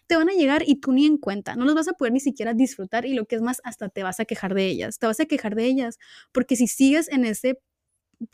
te 0.07 0.17
van 0.17 0.29
a 0.29 0.33
llegar 0.33 0.63
y 0.65 0.75
tú 0.81 0.91
ni 0.93 1.05
en 1.05 1.17
cuenta, 1.17 1.55
no 1.55 1.65
los 1.65 1.75
vas 1.75 1.87
a 1.87 1.93
poder 1.93 2.13
ni 2.13 2.19
siquiera 2.19 2.53
disfrutar 2.53 3.05
y 3.05 3.13
lo 3.13 3.25
que 3.25 3.35
es 3.37 3.41
más, 3.41 3.61
hasta 3.63 3.89
te 3.89 4.03
vas 4.03 4.19
a 4.19 4.25
quejar 4.25 4.53
de 4.53 4.65
ellas, 4.67 4.99
te 4.99 5.07
vas 5.07 5.19
a 5.19 5.25
quejar 5.25 5.55
de 5.55 5.65
ellas, 5.65 5.97
porque 6.33 6.55
si 6.55 6.67
sigues 6.67 7.09
en 7.09 7.25
ese 7.25 7.59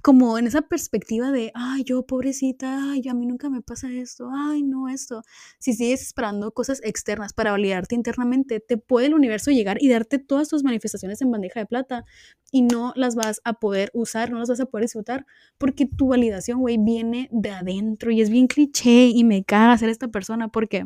como 0.02 0.38
en 0.38 0.48
esa 0.48 0.62
perspectiva 0.64 1.32
de, 1.32 1.52
ay, 1.56 1.84
yo 1.84 2.06
pobrecita, 2.06 2.92
ay, 2.92 3.08
a 3.08 3.14
mí 3.14 3.26
nunca 3.26 3.50
me 3.50 3.62
pasa 3.62 3.92
esto, 3.92 4.30
ay, 4.34 4.64
no, 4.64 4.90
esto. 4.90 5.22
Si 5.60 5.74
sigues 5.74 6.02
esperando 6.02 6.52
cosas 6.52 6.82
externas 6.84 7.34
para 7.34 7.52
validarte 7.52 7.96
internamente, 7.96 8.60
te 8.60 8.78
puede 8.78 9.08
el 9.08 9.14
universo 9.14 9.52
llegar 9.52 9.78
y 9.82 9.90
darte 9.90 10.20
todas 10.20 10.50
tus 10.50 10.64
manifestaciones 10.64 11.22
en 11.22 11.32
bandeja 11.32 11.60
de 11.60 11.66
plata 11.66 12.06
y 12.52 12.62
no 12.62 12.94
las 12.96 13.16
vas 13.16 13.42
a 13.44 13.54
poder 13.54 13.92
usar, 13.94 14.32
no 14.32 14.40
las 14.40 14.50
vas 14.50 14.60
a 14.60 14.66
poder 14.66 14.86
disfrutar 14.86 15.26
porque 15.58 15.86
tu 15.86 16.08
validación, 16.08 16.60
güey, 16.60 16.78
viene 16.78 17.30
de 17.32 17.52
adentro 17.52 18.12
y 18.12 18.22
es 18.22 18.30
bien 18.30 18.48
cliché 18.48 19.08
y 19.08 19.24
me 19.24 19.44
caga 19.44 19.78
ser 19.78 19.90
esta 19.90 20.08
persona 20.08 20.48
porque 20.50 20.86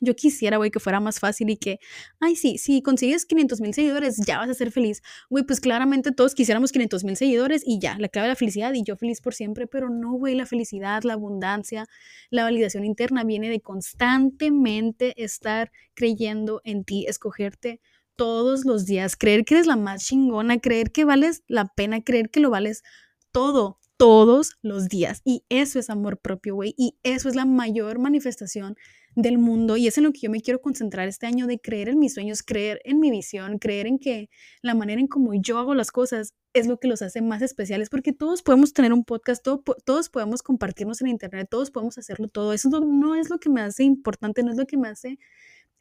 yo 0.00 0.16
quisiera, 0.16 0.56
güey, 0.56 0.70
que 0.70 0.80
fuera 0.80 1.00
más 1.00 1.20
fácil 1.20 1.50
y 1.50 1.56
que, 1.56 1.78
ay, 2.20 2.36
sí, 2.36 2.58
si 2.58 2.82
consigues 2.82 3.26
500 3.26 3.60
mil 3.60 3.74
seguidores, 3.74 4.16
ya 4.26 4.38
vas 4.38 4.50
a 4.50 4.54
ser 4.54 4.72
feliz. 4.72 5.02
Güey, 5.30 5.44
pues 5.44 5.60
claramente 5.60 6.12
todos 6.12 6.34
quisiéramos 6.34 6.72
500 6.72 7.04
mil 7.04 7.16
seguidores 7.16 7.62
y 7.64 7.78
ya, 7.78 7.96
la 7.98 8.08
clave 8.08 8.28
de 8.28 8.32
la 8.32 8.36
felicidad 8.36 8.72
y 8.74 8.82
yo 8.82 8.96
feliz 8.96 9.20
por 9.20 9.34
siempre, 9.34 9.66
pero 9.66 9.90
no, 9.90 10.12
güey, 10.12 10.34
la 10.34 10.46
felicidad, 10.46 11.02
la 11.04 11.12
abundancia, 11.12 11.86
la 12.30 12.44
validación 12.44 12.84
interna 12.84 13.24
viene 13.24 13.48
de 13.48 13.60
constantemente 13.60 15.22
estar 15.22 15.70
creyendo 15.94 16.60
en 16.64 16.84
ti, 16.84 17.06
escogerte 17.06 17.80
todos 18.16 18.64
los 18.64 18.86
días, 18.86 19.16
creer 19.16 19.44
que 19.44 19.54
eres 19.54 19.66
la 19.66 19.76
más 19.76 20.04
chingona, 20.06 20.58
creer 20.58 20.92
que 20.92 21.04
vales 21.04 21.42
la 21.46 21.72
pena, 21.74 22.02
creer 22.02 22.30
que 22.30 22.40
lo 22.40 22.50
vales 22.50 22.82
todo, 23.30 23.78
todos 23.96 24.56
los 24.62 24.88
días. 24.88 25.22
Y 25.24 25.44
eso 25.48 25.78
es 25.78 25.90
amor 25.90 26.18
propio, 26.18 26.54
güey. 26.54 26.74
Y 26.76 26.98
eso 27.02 27.28
es 27.28 27.34
la 27.34 27.46
mayor 27.46 27.98
manifestación 27.98 28.76
del 29.14 29.38
mundo 29.38 29.76
y 29.76 29.86
es 29.86 29.98
en 29.98 30.04
lo 30.04 30.12
que 30.12 30.20
yo 30.20 30.30
me 30.30 30.40
quiero 30.40 30.60
concentrar 30.60 31.08
este 31.08 31.26
año 31.26 31.46
de 31.46 31.58
creer 31.58 31.88
en 31.88 31.98
mis 31.98 32.14
sueños, 32.14 32.42
creer 32.42 32.80
en 32.84 33.00
mi 33.00 33.10
visión, 33.10 33.58
creer 33.58 33.86
en 33.86 33.98
que 33.98 34.30
la 34.62 34.74
manera 34.74 35.00
en 35.00 35.06
como 35.06 35.34
yo 35.34 35.58
hago 35.58 35.74
las 35.74 35.90
cosas 35.90 36.34
es 36.54 36.66
lo 36.66 36.78
que 36.78 36.88
los 36.88 37.02
hace 37.02 37.22
más 37.22 37.42
especiales 37.42 37.90
porque 37.90 38.12
todos 38.12 38.42
podemos 38.42 38.72
tener 38.72 38.92
un 38.92 39.04
podcast, 39.04 39.44
todos 39.84 40.08
podemos 40.08 40.42
compartirnos 40.42 41.00
en 41.00 41.08
internet, 41.08 41.48
todos 41.50 41.70
podemos 41.70 41.98
hacerlo 41.98 42.28
todo. 42.28 42.52
Eso 42.52 42.68
no, 42.68 43.14
es 43.14 43.30
lo 43.30 43.38
que 43.38 43.50
me 43.50 43.60
hace 43.60 43.84
importante, 43.84 44.42
no 44.42 44.50
es 44.50 44.56
lo 44.56 44.66
que 44.66 44.76
me 44.76 44.88
hace 44.88 45.18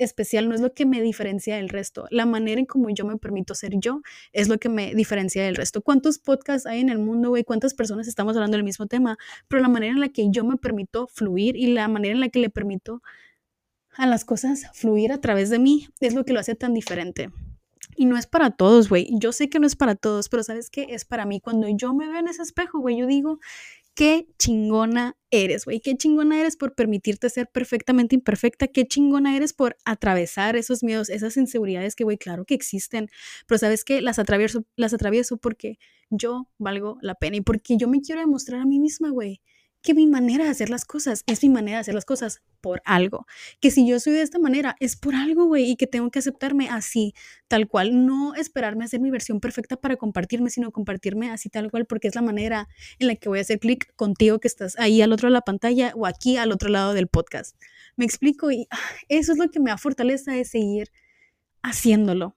especial, 0.04 0.50
no 0.50 0.56
es 0.56 0.62
lo 0.62 0.74
que 0.74 0.86
me 0.86 1.02
diferencia 1.02 1.56
del 1.58 1.70
resto. 1.70 2.06
La 2.10 2.26
manera 2.26 2.60
en 2.60 2.66
como 2.66 2.90
yo 2.90 3.06
me 3.06 3.18
permito 3.18 3.56
ser 3.56 3.74
yo 3.78 4.02
es 4.34 4.50
lo 4.50 4.58
que 4.58 4.70
me 4.70 4.94
diferencia 4.96 5.44
del 5.44 5.56
resto. 5.56 5.82
¿Cuántos 5.82 6.20
podcasts 6.20 6.66
hay 6.68 6.80
en 6.80 6.90
el 6.90 7.00
mundo, 7.00 7.30
güey? 7.30 7.44
¿Cuántas 7.44 7.74
personas 7.74 8.08
estamos 8.08 8.36
hablando 8.36 8.58
del 8.58 8.64
mismo 8.64 8.88
tema? 8.88 9.18
Pero 9.48 9.62
la 9.62 9.70
manera 9.70 9.94
en 9.94 10.00
la 10.00 10.10
que 10.10 10.30
yo 10.30 10.44
me 10.44 10.58
permito 10.58 11.08
fluir 11.08 11.56
y 11.56 11.68
la 11.68 11.88
manera 11.88 12.14
en 12.14 12.20
la 12.20 12.30
que 12.30 12.40
le 12.40 12.50
permito 12.50 13.02
a 13.94 14.08
las 14.08 14.26
cosas 14.26 14.66
fluir 14.74 15.12
a 15.12 15.20
través 15.20 15.50
de 15.50 15.60
mí 15.60 15.88
es 16.00 16.14
lo 16.14 16.26
que 16.26 16.34
lo 16.34 16.40
hace 16.40 16.56
tan 16.56 16.74
diferente. 16.74 17.30
Y 17.96 18.06
no 18.06 18.18
es 18.18 18.26
para 18.26 18.52
todos, 18.52 18.90
güey. 18.90 19.10
Yo 19.20 19.32
sé 19.32 19.50
que 19.50 19.60
no 19.60 19.68
es 19.68 19.76
para 19.76 19.96
todos, 19.96 20.30
pero 20.30 20.44
¿sabes 20.44 20.70
qué? 20.70 20.88
Es 20.90 21.06
para 21.06 21.26
mí. 21.26 21.42
Cuando 21.42 21.68
yo 21.68 21.94
me 21.94 22.08
veo 22.08 22.20
en 22.20 22.28
ese 22.28 22.42
espejo, 22.42 22.80
güey, 22.80 22.98
yo 22.98 23.06
digo, 23.06 23.40
qué 23.96 24.28
chingona 24.38 25.18
eres, 25.32 25.66
güey. 25.66 25.80
Qué 25.80 25.96
chingona 25.96 26.40
eres 26.40 26.58
por 26.58 26.76
permitirte 26.76 27.30
ser 27.30 27.48
perfectamente 27.48 28.16
imperfecta. 28.16 28.68
Qué 28.68 28.88
chingona 28.88 29.36
eres 29.36 29.54
por 29.54 29.78
atravesar 29.86 30.56
esos 30.56 30.84
miedos, 30.84 31.10
esas 31.10 31.38
inseguridades 31.38 31.96
que, 31.96 32.04
güey, 32.04 32.18
claro 32.18 32.46
que 32.46 32.54
existen. 32.54 33.10
Pero 33.48 33.58
¿sabes 33.58 33.84
qué? 33.84 34.02
Las 34.02 34.20
atravieso, 34.20 34.66
las 34.76 34.94
atravieso 34.94 35.38
porque 35.38 35.78
yo 36.10 36.48
valgo 36.58 36.98
la 37.02 37.16
pena 37.16 37.38
y 37.38 37.42
porque 37.42 37.78
yo 37.78 37.88
me 37.88 38.02
quiero 38.02 38.22
demostrar 38.22 38.62
a 38.62 38.66
mí 38.66 38.80
misma, 38.80 39.10
güey 39.10 39.42
que 39.82 39.94
mi 39.94 40.08
manera 40.08 40.44
de 40.46 40.52
hacer 40.52 40.70
las 40.70 40.86
cosas 40.86 41.24
es 41.26 41.42
mi 41.44 41.50
manera 41.50 41.78
de 41.78 41.82
hacer 41.82 41.96
las 41.96 42.06
cosas 42.06 42.42
por 42.62 42.82
algo. 42.86 43.26
Que 43.60 43.72
si 43.72 43.88
yo 43.88 44.00
soy 44.00 44.14
de 44.14 44.22
esta 44.22 44.40
manera 44.40 44.76
es 44.80 44.96
por 44.96 45.16
algo, 45.16 45.46
güey, 45.46 45.72
y 45.72 45.76
que 45.76 45.88
tengo 45.88 46.12
que 46.12 46.20
aceptarme 46.20 46.70
así, 46.70 47.14
tal 47.48 47.68
cual. 47.68 48.06
No 48.06 48.36
esperarme 48.36 48.84
a 48.84 48.86
hacer 48.86 49.00
mi 49.00 49.10
versión 49.10 49.40
perfecta 49.40 49.78
para 49.78 49.98
compartirme, 49.98 50.50
sino 50.50 50.72
compartirme 50.72 51.32
así 51.32 51.50
tal 51.50 51.72
cual, 51.72 51.86
porque 51.86 52.08
es 52.08 52.16
la 52.16 52.22
manera 52.22 52.68
en 53.00 53.08
la 53.08 53.16
que 53.16 53.30
voy 53.30 53.40
a 53.40 53.42
hacer 53.42 53.60
clic 53.60 53.94
contigo 53.96 54.40
que 54.40 54.48
estás 54.48 54.78
ahí 54.78 55.02
al 55.02 55.12
otro 55.14 55.30
lado 55.30 55.34
de 55.34 55.40
la 55.40 55.46
pantalla 55.46 55.94
o 55.96 56.06
aquí 56.06 56.38
al 56.38 56.52
otro 56.52 56.70
lado 56.70 56.94
del 56.94 57.08
podcast. 57.08 57.56
Me 57.96 58.06
explico 58.06 58.52
y 58.52 58.68
ah, 58.70 58.78
eso 59.10 59.32
es 59.32 59.38
lo 59.38 59.50
que 59.50 59.60
me 59.60 59.72
da 59.72 59.78
fortaleza 59.78 60.32
de 60.32 60.46
seguir 60.46 60.92
haciéndolo. 61.64 62.36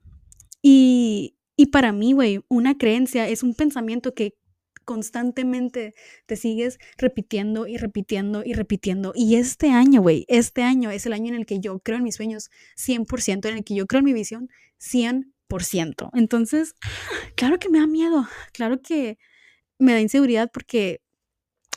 Y, 0.63 1.37
y 1.57 1.67
para 1.67 1.93
mí, 1.93 2.15
güey, 2.15 2.41
una 2.49 2.79
creencia 2.79 3.29
es 3.29 3.43
un 3.43 3.55
pensamiento 3.55 4.15
que 4.15 4.35
constantemente 4.85 5.95
te 6.27 6.37
sigues 6.37 6.79
repitiendo 6.99 7.67
y 7.67 7.77
repitiendo 7.77 8.43
y 8.45 8.55
repitiendo. 8.55 9.13
Y 9.15 9.37
este 9.37 9.71
año, 9.71 10.03
güey, 10.03 10.25
este 10.29 10.63
año 10.63 10.91
es 10.91 11.07
el 11.07 11.13
año 11.13 11.29
en 11.29 11.41
el 11.41 11.47
que 11.47 11.61
yo 11.61 11.79
creo 11.81 11.99
en 11.99 12.05
mis 12.05 12.17
sueños 12.17 12.51
100%, 12.77 13.49
en 13.49 13.57
el 13.57 13.65
que 13.65 13.75
yo 13.75 13.87
creo 13.87 14.01
en 14.01 14.05
mi 14.07 14.13
visión 14.13 14.49
100%. 14.79 16.11
Entonces, 16.15 16.75
claro 17.37 17.59
que 17.59 17.69
me 17.69 17.79
da 17.79 17.87
miedo, 17.87 18.27
claro 18.53 18.81
que 18.81 19.19
me 19.79 19.93
da 19.93 20.01
inseguridad 20.01 20.51
porque 20.53 21.01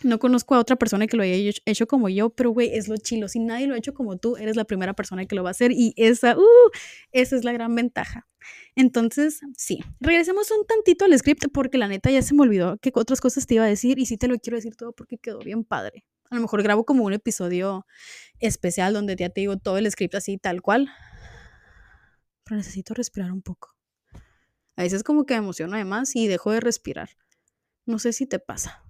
no 0.04 0.20
conozco 0.20 0.56
a 0.56 0.60
otra 0.60 0.76
persona 0.76 1.08
que 1.08 1.18
lo 1.18 1.24
haya 1.24 1.52
hecho 1.66 1.88
como 1.88 2.10
yo, 2.10 2.30
pero 2.30 2.52
güey, 2.52 2.74
es 2.74 2.88
lo 2.88 2.98
chilo. 2.98 3.28
Si 3.28 3.40
nadie 3.40 3.68
lo 3.68 3.74
ha 3.76 3.78
hecho 3.78 3.94
como 3.94 4.18
tú, 4.18 4.38
eres 4.38 4.56
la 4.56 4.66
primera 4.66 4.94
persona 4.94 5.26
que 5.26 5.36
lo 5.36 5.44
va 5.44 5.50
a 5.50 5.52
hacer 5.52 5.72
y 5.72 5.94
esa, 5.98 6.38
uh, 6.38 6.72
esa 7.12 7.36
es 7.36 7.44
la 7.44 7.52
gran 7.52 7.74
ventaja. 7.76 8.28
Entonces, 8.76 9.42
sí, 9.58 9.80
regresemos 10.00 10.52
un 10.52 10.66
tantito 10.66 11.06
al 11.06 11.18
script 11.18 11.46
porque 11.52 11.78
la 11.78 11.88
neta 11.88 12.12
ya 12.12 12.22
se 12.22 12.34
me 12.36 12.44
olvidó 12.44 12.78
qué 12.78 12.92
otras 12.94 13.22
cosas 13.22 13.48
te 13.48 13.56
iba 13.56 13.64
a 13.64 13.68
decir 13.68 14.00
y 14.00 14.06
sí 14.06 14.18
te 14.18 14.28
lo 14.28 14.38
quiero 14.38 14.58
decir 14.58 14.76
todo 14.76 14.94
porque 14.94 15.18
quedó 15.18 15.40
bien 15.40 15.64
padre. 15.64 16.06
A 16.30 16.36
lo 16.36 16.42
mejor 16.42 16.62
grabo 16.62 16.86
como 16.86 17.04
un 17.04 17.14
episodio 17.14 17.86
especial 18.40 18.94
donde 18.94 19.16
ya 19.16 19.30
te 19.30 19.42
digo 19.42 19.58
todo 19.58 19.78
el 19.78 19.90
script 19.90 20.16
así 20.16 20.38
tal 20.38 20.62
cual. 20.62 20.90
Pero 22.44 22.58
necesito 22.58 22.94
respirar 22.94 23.32
un 23.32 23.42
poco. 23.42 23.76
A 24.76 24.84
veces 24.84 25.04
como 25.04 25.26
que 25.26 25.34
me 25.34 25.40
emociono 25.40 25.76
además 25.76 26.16
y 26.16 26.28
dejo 26.28 26.52
de 26.52 26.60
respirar. 26.60 27.10
No 27.86 27.98
sé 28.00 28.14
si 28.14 28.28
te 28.28 28.40
pasa. 28.40 28.87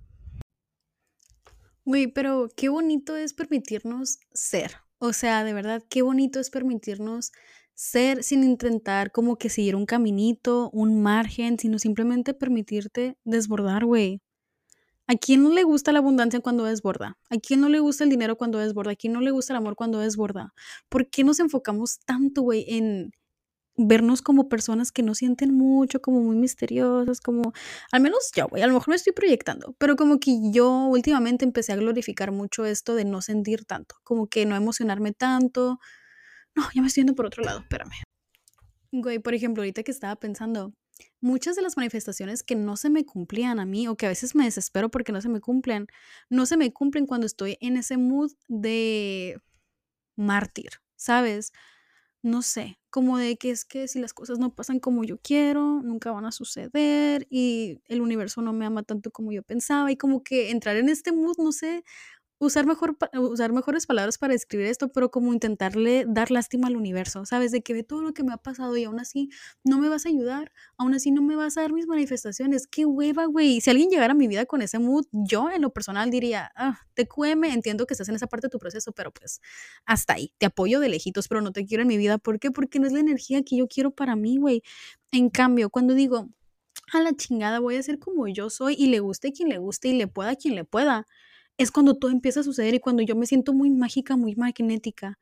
Güey, 1.88 2.08
pero 2.08 2.50
qué 2.58 2.68
bonito 2.68 3.16
es 3.16 3.34
permitirnos 3.34 4.20
ser. 4.34 4.74
O 5.00 5.14
sea, 5.14 5.46
de 5.46 5.54
verdad, 5.54 5.82
qué 5.90 6.02
bonito 6.02 6.42
es 6.42 6.50
permitirnos 6.50 7.32
ser 7.76 8.24
sin 8.24 8.44
intentar 8.44 9.14
como 9.14 9.38
que 9.38 9.48
seguir 9.50 9.74
un 9.74 9.86
caminito, 9.86 10.70
un 10.74 11.02
margen, 11.02 11.58
sino 11.58 11.80
simplemente 11.80 12.34
permitirte 12.34 13.18
desbordar, 13.24 13.86
güey. 13.86 14.20
¿A 15.08 15.16
quién 15.16 15.44
no 15.44 15.54
le 15.54 15.64
gusta 15.64 15.94
la 15.94 16.00
abundancia 16.00 16.42
cuando 16.42 16.66
desborda? 16.66 17.18
¿A 17.30 17.38
quién 17.38 17.62
no 17.62 17.70
le 17.70 17.80
gusta 17.80 18.04
el 18.04 18.10
dinero 18.10 18.36
cuando 18.36 18.58
desborda? 18.60 18.92
¿A 18.92 18.96
quién 18.98 19.14
no 19.14 19.22
le 19.22 19.32
gusta 19.32 19.54
el 19.54 19.58
amor 19.60 19.78
cuando 19.78 20.00
desborda? 20.00 20.54
¿Por 20.90 21.10
qué 21.10 21.24
nos 21.24 21.40
enfocamos 21.40 22.00
tanto, 22.06 22.42
güey, 22.42 22.66
en, 22.68 23.14
vernos 23.78 24.22
como 24.24 24.50
personas 24.50 24.92
que 24.92 25.04
no 25.04 25.14
sienten 25.14 25.54
mucho, 25.54 26.02
como 26.02 26.22
muy 26.22 26.36
misteriosas, 26.36 27.22
como, 27.22 27.54
al 27.92 28.02
menos 28.02 28.32
yo, 28.36 28.48
güey, 28.48 28.64
a 28.64 28.68
lo 28.68 28.74
mejor 28.74 28.90
me 28.90 28.96
estoy 28.96 29.14
proyectando, 29.14 29.76
pero 29.78 29.96
como 29.96 30.20
que 30.20 30.52
yo 30.52 30.88
últimamente 30.88 31.46
empecé 31.46 31.74
a 31.74 31.76
glorificar 31.76 32.32
mucho 32.32 32.66
esto 32.66 32.96
de 32.96 33.06
no 33.06 33.22
sentir 33.22 33.66
tanto, 33.66 33.96
como 34.04 34.28
que 34.28 34.46
no 34.46 34.56
emocionarme 34.56 35.14
tanto. 35.14 35.80
No, 36.56 36.64
ya 36.74 36.82
me 36.82 36.88
estoy 36.88 37.02
yendo 37.02 37.16
por 37.16 37.28
otro 37.28 37.44
lado, 37.44 37.60
espérame. 37.60 38.02
Güey, 38.92 39.20
por 39.20 39.36
ejemplo, 39.36 39.62
ahorita 39.62 39.84
que 39.84 39.92
estaba 39.92 40.16
pensando, 40.16 40.74
muchas 41.22 41.56
de 41.56 41.62
las 41.62 41.78
manifestaciones 41.78 42.42
que 42.42 42.56
no 42.56 42.78
se 42.78 42.90
me 42.90 43.06
cumplían 43.06 43.60
a 43.60 43.66
mí 43.66 43.88
o 43.88 43.96
que 43.96 44.08
a 44.08 44.10
veces 44.10 44.34
me 44.34 44.46
desespero 44.46 44.90
porque 44.90 45.12
no 45.12 45.22
se 45.22 45.30
me 45.30 45.40
cumplen, 45.40 45.88
no 46.30 46.48
se 46.48 46.58
me 46.58 46.72
cumplen 46.74 47.06
cuando 47.06 47.28
estoy 47.28 47.58
en 47.62 47.78
ese 47.78 47.98
mood 47.98 48.32
de 48.48 49.40
mártir, 50.16 50.72
¿sabes? 50.96 51.52
No 52.24 52.42
sé, 52.42 52.80
como 52.90 53.18
de 53.18 53.38
que 53.38 53.52
es 53.52 53.66
que 53.66 53.88
si 53.88 54.00
las 54.00 54.14
cosas 54.14 54.40
no 54.40 54.54
pasan 54.54 54.80
como 54.80 55.04
yo 55.04 55.18
quiero, 55.22 55.82
nunca 55.84 56.12
van 56.12 56.26
a 56.26 56.32
suceder 56.32 57.28
y 57.30 57.80
el 57.86 58.02
universo 58.02 58.42
no 58.42 58.54
me 58.54 58.66
ama 58.66 58.84
tanto 58.84 59.12
como 59.12 59.32
yo 59.32 59.44
pensaba 59.44 59.92
y 59.92 59.98
como 59.98 60.24
que 60.24 60.50
entrar 60.52 60.76
en 60.78 60.90
este 60.90 61.12
mood, 61.12 61.36
no 61.40 61.52
sé, 61.52 61.84
usar, 62.40 62.66
mejor, 62.66 62.98
usar 63.14 63.52
mejores 63.52 63.88
palabras 63.88 64.18
para 64.18 64.34
describir 64.34 64.68
esto, 64.68 64.90
pero 64.90 65.10
como 65.10 65.34
intentarle 65.34 66.06
dar 66.08 66.32
lástima 66.32 66.68
al 66.68 66.76
universo, 66.76 67.26
¿sabes? 67.26 67.52
De 67.52 67.62
que 67.62 67.74
ve 67.74 67.84
todo 67.84 68.02
lo 68.02 68.14
que 68.14 68.24
me 68.24 68.34
ha 68.34 68.38
pasado 68.38 68.76
y 68.78 68.84
aún 68.84 69.00
así 69.00 69.30
no 69.64 69.80
me 69.80 69.90
vas 69.90 70.06
a 70.06 70.10
ayudar, 70.10 70.52
aún 70.78 70.94
así 70.94 71.12
no 71.12 71.22
me 71.22 71.36
vas 71.36 71.58
a 71.58 71.62
dar 71.62 71.74
mis 71.74 71.88
manifestaciones. 71.88 72.68
Qué 72.68 72.86
hueva, 72.86 73.26
güey. 73.26 73.62
Si 73.62 73.70
alguien 73.70 73.90
llegara 73.90 74.14
a 74.14 74.16
mi 74.16 74.28
vida 74.28 74.46
con 74.46 74.62
ese 74.62 74.80
mood, 74.80 75.06
yo 75.12 75.50
en 75.50 75.62
lo 75.62 75.72
personal 75.72 76.12
diría, 76.12 76.52
ah, 76.56 76.80
te 76.94 77.08
cueme, 77.08 77.54
entiendo 77.54 77.86
que 77.88 77.94
estás 77.94 78.10
en 78.10 78.16
esa 78.16 78.28
parte 78.28 78.48
de 78.48 78.52
tu 78.52 78.60
proceso, 78.60 78.92
pero 78.92 79.12
pues 79.12 79.42
hasta 79.86 80.14
ahí. 80.14 80.34
Te 80.38 80.46
apoyo 80.46 80.80
de 80.80 80.90
lejitos, 80.90 81.28
pero 81.28 81.42
no 81.42 81.52
te 81.52 81.66
quiero 81.66 81.82
en 81.82 81.88
mi 81.88 81.98
vida. 81.98 82.18
¿Por 82.18 82.40
qué? 82.40 82.52
Porque 82.52 82.80
no 82.80 82.88
es 82.88 82.94
la 82.94 83.00
energía 83.00 83.44
que 83.44 83.58
yo 83.58 83.68
quiero 83.68 83.92
para 83.92 84.16
mí, 84.16 84.38
güey. 84.38 84.64
En 85.12 85.30
cambio, 85.30 85.70
cuando 85.70 85.94
digo, 85.94 86.30
a 86.94 87.02
la 87.02 87.14
chingada, 87.16 87.60
voy 87.60 87.76
a 87.78 87.84
ser 87.84 88.00
como 88.00 88.28
yo 88.28 88.50
soy 88.50 88.76
y 88.78 88.88
le 88.88 89.00
guste 89.00 89.34
quien 89.34 89.50
le 89.50 89.58
guste 89.58 89.90
y 89.90 89.94
le 89.94 90.08
pueda 90.08 90.36
quien 90.36 90.56
le 90.56 90.64
pueda 90.64 91.06
es 91.58 91.72
cuando 91.72 91.96
todo 91.96 92.12
empieza 92.12 92.42
a 92.42 92.44
suceder 92.44 92.74
y 92.76 92.80
cuando 92.80 93.04
yo 93.04 93.16
me 93.16 93.26
siento 93.28 93.54
muy 93.54 93.70
mágica, 93.72 94.16
muy 94.18 94.36
magnética. 94.36 95.20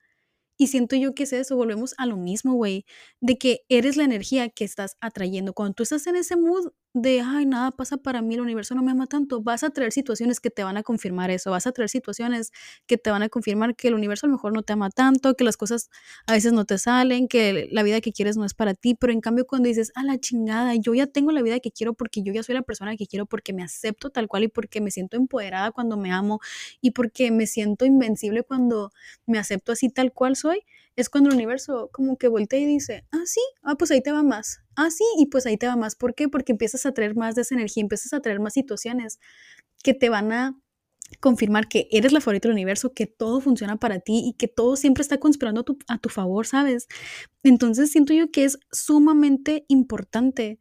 Y 0.57 0.67
siento 0.67 0.95
yo 0.95 1.13
que 1.15 1.23
es 1.23 1.33
eso, 1.33 1.55
volvemos 1.57 1.95
a 1.97 2.05
lo 2.05 2.17
mismo, 2.17 2.53
güey, 2.55 2.85
de 3.21 3.37
que 3.37 3.61
eres 3.69 3.97
la 3.97 4.05
energía 4.05 4.49
que 4.49 4.65
estás 4.65 4.97
atrayendo. 5.01 5.53
Cuando 5.53 5.75
tú 5.75 5.83
estás 5.83 6.07
en 6.07 6.15
ese 6.17 6.37
mood 6.37 6.71
de, 6.95 7.19
ay, 7.21 7.45
nada 7.45 7.71
pasa 7.71 7.97
para 7.97 8.21
mí, 8.21 8.35
el 8.35 8.41
universo 8.41 8.73
no 8.73 8.81
me 8.81 8.91
ama 8.91 9.05
tanto, 9.05 9.41
vas 9.41 9.63
a 9.63 9.69
traer 9.69 9.91
situaciones 9.91 10.39
que 10.39 10.49
te 10.49 10.63
van 10.63 10.77
a 10.77 10.83
confirmar 10.83 11.29
eso, 11.29 11.51
vas 11.51 11.67
a 11.67 11.73
traer 11.73 11.89
situaciones 11.89 12.51
que 12.87 12.97
te 12.97 13.11
van 13.11 13.21
a 13.21 13.27
confirmar 13.27 13.75
que 13.75 13.89
el 13.89 13.95
universo 13.95 14.25
a 14.25 14.29
lo 14.29 14.35
mejor 14.35 14.53
no 14.53 14.63
te 14.63 14.71
ama 14.73 14.89
tanto, 14.89 15.35
que 15.35 15.43
las 15.43 15.57
cosas 15.57 15.89
a 16.25 16.31
veces 16.33 16.53
no 16.53 16.63
te 16.63 16.77
salen, 16.77 17.27
que 17.27 17.67
la 17.69 17.83
vida 17.83 17.99
que 17.99 18.13
quieres 18.13 18.37
no 18.37 18.45
es 18.45 18.53
para 18.53 18.73
ti, 18.75 18.95
pero 18.95 19.11
en 19.11 19.19
cambio 19.19 19.45
cuando 19.45 19.67
dices, 19.67 19.91
a 19.95 20.03
la 20.05 20.17
chingada, 20.19 20.73
yo 20.75 20.93
ya 20.93 21.05
tengo 21.07 21.31
la 21.33 21.41
vida 21.41 21.59
que 21.59 21.71
quiero 21.71 21.93
porque 21.93 22.21
yo 22.23 22.31
ya 22.31 22.43
soy 22.43 22.55
la 22.55 22.61
persona 22.61 22.95
que 22.95 23.07
quiero, 23.07 23.25
porque 23.25 23.51
me 23.51 23.61
acepto 23.63 24.09
tal 24.09 24.29
cual 24.29 24.45
y 24.45 24.47
porque 24.47 24.79
me 24.79 24.89
siento 24.89 25.17
empoderada 25.17 25.71
cuando 25.71 25.97
me 25.97 26.11
amo 26.13 26.39
y 26.81 26.91
porque 26.91 27.29
me 27.31 27.45
siento 27.47 27.85
invencible 27.85 28.43
cuando 28.43 28.91
me 29.25 29.37
acepto 29.37 29.73
así 29.73 29.89
tal 29.89 30.13
cual 30.13 30.37
soy, 30.37 30.61
es 30.95 31.09
cuando 31.09 31.29
el 31.29 31.35
universo 31.35 31.89
como 31.91 32.17
que 32.17 32.27
voltea 32.27 32.59
y 32.59 32.65
dice, 32.65 33.05
ah, 33.11 33.23
sí, 33.25 33.41
ah, 33.63 33.75
pues 33.75 33.91
ahí 33.91 34.01
te 34.01 34.11
va 34.11 34.23
más, 34.23 34.59
ah, 34.75 34.89
sí, 34.89 35.03
y 35.17 35.27
pues 35.27 35.45
ahí 35.45 35.57
te 35.57 35.67
va 35.67 35.75
más. 35.75 35.95
¿Por 35.95 36.15
qué? 36.15 36.29
Porque 36.29 36.53
empiezas 36.53 36.85
a 36.85 36.93
traer 36.93 37.15
más 37.15 37.35
de 37.35 37.41
esa 37.41 37.55
energía, 37.55 37.81
empiezas 37.81 38.13
a 38.13 38.21
traer 38.21 38.39
más 38.39 38.53
situaciones 38.53 39.19
que 39.83 39.93
te 39.93 40.09
van 40.09 40.31
a 40.31 40.59
confirmar 41.19 41.67
que 41.67 41.87
eres 41.91 42.11
la 42.11 42.21
favorita 42.21 42.47
del 42.47 42.55
universo, 42.55 42.93
que 42.93 43.07
todo 43.07 43.39
funciona 43.41 43.77
para 43.77 43.99
ti 43.99 44.23
y 44.25 44.33
que 44.33 44.47
todo 44.47 44.75
siempre 44.75 45.01
está 45.01 45.19
conspirando 45.19 45.61
a 45.61 45.63
tu, 45.63 45.77
a 45.87 45.97
tu 45.99 46.09
favor, 46.09 46.47
¿sabes? 46.47 46.87
Entonces 47.43 47.91
siento 47.91 48.13
yo 48.13 48.31
que 48.31 48.45
es 48.45 48.59
sumamente 48.71 49.65
importante 49.67 50.59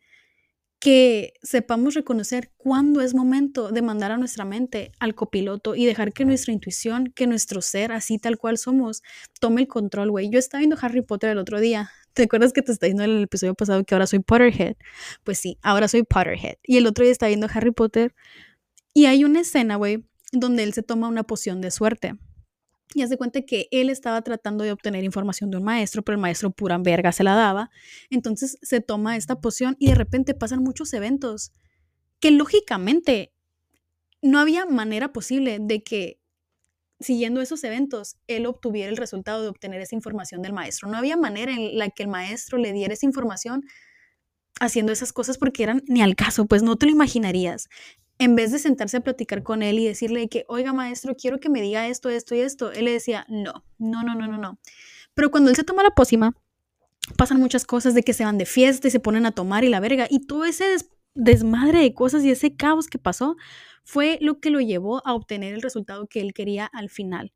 que 0.84 1.32
sepamos 1.42 1.94
reconocer 1.94 2.52
cuándo 2.58 3.00
es 3.00 3.14
momento 3.14 3.70
de 3.70 3.80
mandar 3.80 4.12
a 4.12 4.18
nuestra 4.18 4.44
mente 4.44 4.92
al 5.00 5.14
copiloto 5.14 5.74
y 5.74 5.86
dejar 5.86 6.12
que 6.12 6.26
nuestra 6.26 6.52
intuición, 6.52 7.10
que 7.16 7.26
nuestro 7.26 7.62
ser, 7.62 7.90
así 7.90 8.18
tal 8.18 8.36
cual 8.36 8.58
somos, 8.58 9.02
tome 9.40 9.62
el 9.62 9.66
control, 9.66 10.10
güey. 10.10 10.28
Yo 10.28 10.38
estaba 10.38 10.58
viendo 10.58 10.76
Harry 10.78 11.00
Potter 11.00 11.30
el 11.30 11.38
otro 11.38 11.58
día. 11.58 11.90
¿Te 12.12 12.24
acuerdas 12.24 12.52
que 12.52 12.60
te 12.60 12.70
estaba 12.70 12.88
diciendo 12.88 13.04
en 13.04 13.16
el 13.16 13.22
episodio 13.22 13.54
pasado 13.54 13.82
que 13.82 13.94
ahora 13.94 14.06
soy 14.06 14.18
Potterhead? 14.18 14.76
Pues 15.24 15.38
sí, 15.38 15.56
ahora 15.62 15.88
soy 15.88 16.02
Potterhead. 16.02 16.56
Y 16.62 16.76
el 16.76 16.86
otro 16.86 17.02
día 17.02 17.12
estaba 17.12 17.28
viendo 17.28 17.48
Harry 17.50 17.70
Potter 17.70 18.14
y 18.92 19.06
hay 19.06 19.24
una 19.24 19.40
escena, 19.40 19.76
güey, 19.76 20.04
donde 20.32 20.64
él 20.64 20.74
se 20.74 20.82
toma 20.82 21.08
una 21.08 21.22
poción 21.22 21.62
de 21.62 21.70
suerte 21.70 22.12
y 22.94 23.02
hace 23.02 23.18
cuenta 23.18 23.42
que 23.42 23.66
él 23.72 23.90
estaba 23.90 24.22
tratando 24.22 24.64
de 24.64 24.72
obtener 24.72 25.04
información 25.04 25.50
de 25.50 25.58
un 25.58 25.64
maestro, 25.64 26.02
pero 26.02 26.14
el 26.14 26.22
maestro 26.22 26.50
pura 26.50 26.78
verga 26.78 27.12
se 27.12 27.24
la 27.24 27.34
daba. 27.34 27.70
Entonces 28.08 28.56
se 28.62 28.80
toma 28.80 29.16
esta 29.16 29.40
poción 29.40 29.76
y 29.80 29.88
de 29.88 29.96
repente 29.96 30.32
pasan 30.32 30.62
muchos 30.62 30.94
eventos 30.94 31.52
que 32.20 32.30
lógicamente 32.30 33.32
no 34.22 34.38
había 34.38 34.64
manera 34.64 35.12
posible 35.12 35.58
de 35.60 35.82
que 35.82 36.20
siguiendo 37.00 37.40
esos 37.42 37.64
eventos 37.64 38.16
él 38.28 38.46
obtuviera 38.46 38.88
el 38.88 38.96
resultado 38.96 39.42
de 39.42 39.48
obtener 39.48 39.80
esa 39.80 39.96
información 39.96 40.40
del 40.40 40.52
maestro. 40.52 40.88
No 40.88 40.96
había 40.96 41.16
manera 41.16 41.52
en 41.52 41.76
la 41.76 41.90
que 41.90 42.04
el 42.04 42.08
maestro 42.08 42.58
le 42.58 42.72
diera 42.72 42.94
esa 42.94 43.06
información 43.06 43.64
haciendo 44.60 44.92
esas 44.92 45.12
cosas 45.12 45.36
porque 45.36 45.64
eran 45.64 45.82
ni 45.88 46.00
al 46.00 46.14
caso, 46.14 46.46
pues 46.46 46.62
no 46.62 46.76
te 46.76 46.86
lo 46.86 46.92
imaginarías 46.92 47.68
en 48.18 48.36
vez 48.36 48.52
de 48.52 48.58
sentarse 48.58 48.98
a 48.98 49.00
platicar 49.00 49.42
con 49.42 49.62
él 49.62 49.78
y 49.78 49.86
decirle 49.86 50.28
que, 50.28 50.44
oiga 50.48 50.72
maestro, 50.72 51.14
quiero 51.16 51.40
que 51.40 51.48
me 51.48 51.60
diga 51.60 51.88
esto, 51.88 52.10
esto 52.10 52.34
y 52.34 52.40
esto, 52.40 52.72
él 52.72 52.84
le 52.84 52.92
decía, 52.92 53.26
no, 53.28 53.64
no, 53.78 54.02
no, 54.02 54.14
no, 54.14 54.26
no, 54.26 54.38
no. 54.38 54.58
Pero 55.14 55.30
cuando 55.30 55.50
él 55.50 55.56
se 55.56 55.64
toma 55.64 55.82
la 55.82 55.90
pócima, 55.90 56.34
pasan 57.16 57.38
muchas 57.40 57.66
cosas 57.66 57.94
de 57.94 58.02
que 58.02 58.12
se 58.14 58.24
van 58.24 58.38
de 58.38 58.46
fiesta 58.46 58.88
y 58.88 58.90
se 58.90 59.00
ponen 59.00 59.26
a 59.26 59.32
tomar 59.32 59.64
y 59.64 59.68
la 59.68 59.80
verga, 59.80 60.06
y 60.08 60.26
todo 60.26 60.44
ese 60.44 60.76
desmadre 61.14 61.80
de 61.80 61.94
cosas 61.94 62.24
y 62.24 62.30
ese 62.30 62.56
caos 62.56 62.88
que 62.88 62.98
pasó 62.98 63.36
fue 63.84 64.18
lo 64.20 64.40
que 64.40 64.50
lo 64.50 64.60
llevó 64.60 65.06
a 65.06 65.14
obtener 65.14 65.54
el 65.54 65.62
resultado 65.62 66.06
que 66.06 66.20
él 66.20 66.32
quería 66.32 66.66
al 66.66 66.90
final. 66.90 67.32